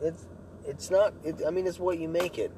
[0.01, 0.25] it's
[0.65, 1.13] it's not.
[1.25, 2.53] It, I mean, it's what you make it.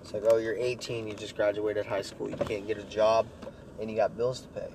[0.00, 3.26] It's like, oh, you're 18, you just graduated high school, you can't get a job,
[3.78, 4.68] and you got bills to pay.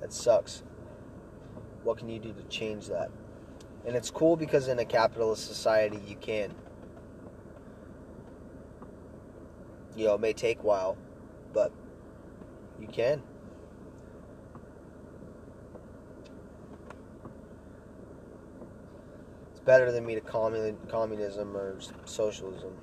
[0.00, 0.62] That sucks.
[1.82, 3.10] What can you do to change that?
[3.84, 6.54] And it's cool because in a capitalist society, you can.
[9.96, 10.96] You know, it may take a while,
[11.52, 11.72] but
[12.80, 13.22] you can.
[19.50, 22.76] It's better than me to commun- communism or socialism.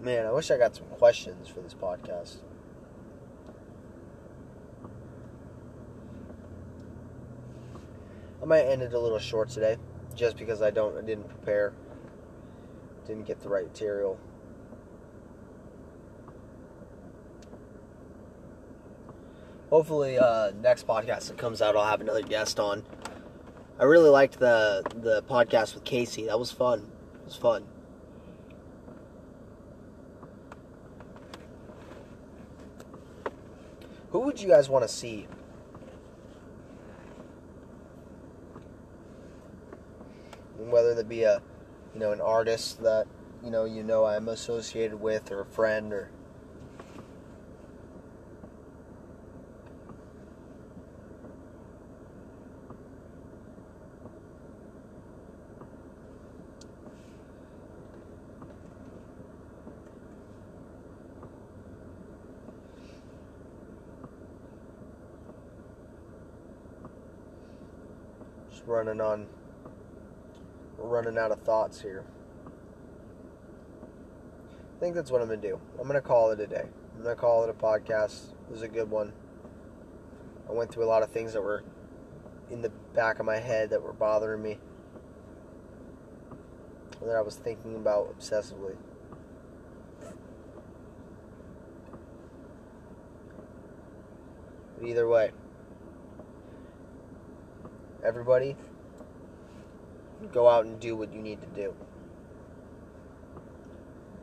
[0.00, 2.38] Man, I wish I got some questions for this podcast.
[8.42, 9.76] I might end it a little short today,
[10.16, 11.74] just because I don't, I didn't prepare,
[13.06, 14.18] didn't get the right material.
[19.68, 22.82] Hopefully, uh, next podcast that comes out, I'll have another guest on.
[23.78, 26.28] I really liked the the podcast with Casey.
[26.28, 26.90] That was fun.
[27.20, 27.66] It was fun.
[34.10, 35.28] Who would you guys want to see?
[40.58, 41.40] Whether it be a,
[41.94, 43.06] you know, an artist that
[43.44, 46.10] you know you know I'm associated with, or a friend, or
[68.50, 69.26] just running on,
[70.78, 72.04] running out of thoughts here.
[74.76, 75.60] I think that's what I'm gonna do.
[75.78, 76.66] I'm gonna call it a day.
[76.96, 78.32] I'm gonna call it a podcast.
[78.48, 79.12] It was a good one.
[80.48, 81.64] I went through a lot of things that were
[82.50, 84.58] in the back of my head that were bothering me.
[87.02, 88.76] That I was thinking about obsessively.
[94.78, 95.32] But either way,
[98.10, 98.56] everybody,
[100.32, 101.72] go out and do what you need to do.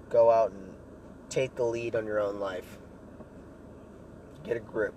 [0.10, 0.74] Go out and
[1.30, 2.80] take the lead on your own life.
[4.44, 4.94] Get a grip.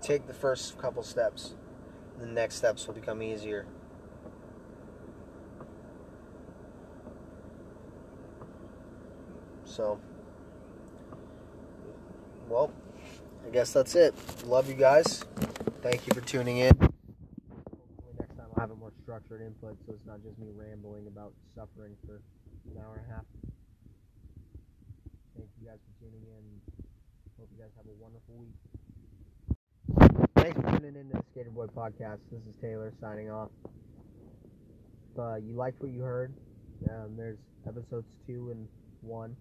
[0.00, 1.54] Take the first couple steps.
[2.20, 3.66] The next steps will become easier.
[9.64, 9.98] So,
[12.48, 12.70] well,
[13.48, 14.14] I guess that's it.
[14.44, 15.24] Love you guys.
[15.80, 16.76] Thank you for tuning in.
[16.76, 21.06] Hopefully next time I'll have a more structured input so it's not just me rambling
[21.06, 22.20] about suffering for
[22.70, 23.24] an hour and a half.
[25.34, 26.60] Thank you guys for tuning in.
[27.38, 28.52] Hope you guys have a wonderful week.
[30.36, 32.18] Thanks for tuning in to the Skater Boy Podcast.
[32.30, 33.48] This is Taylor signing off.
[35.14, 36.34] If uh, you liked what you heard,
[36.90, 38.68] um, there's episodes two and
[39.00, 39.34] one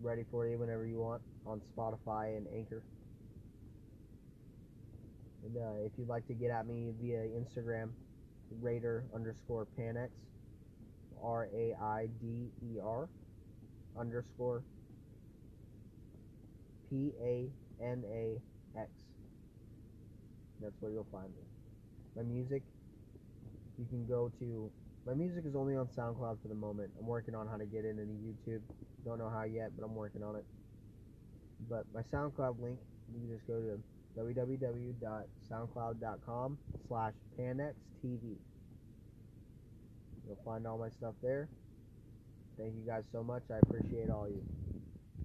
[0.00, 2.84] ready for you whenever you want on Spotify and Anchor.
[5.44, 7.90] And uh, if you'd like to get at me via Instagram,
[8.60, 10.10] Raider underscore Panax,
[11.22, 13.08] R A I D E R
[13.98, 14.62] underscore
[16.88, 17.48] P A
[17.82, 18.40] N A
[18.78, 18.90] X.
[20.60, 21.42] That's where you'll find me.
[22.16, 22.62] My music,
[23.78, 24.70] you can go to.
[25.06, 26.90] My music is only on SoundCloud for the moment.
[26.98, 28.60] I'm working on how to get it into YouTube.
[29.04, 30.44] Don't know how yet, but I'm working on it.
[31.68, 32.78] But my SoundCloud link,
[33.14, 33.80] you can just go to
[34.16, 36.58] www.soundcloud.com
[36.88, 38.36] slash panxtv.
[40.26, 41.48] You'll find all my stuff there.
[42.58, 43.42] Thank you guys so much.
[43.50, 44.42] I appreciate all you.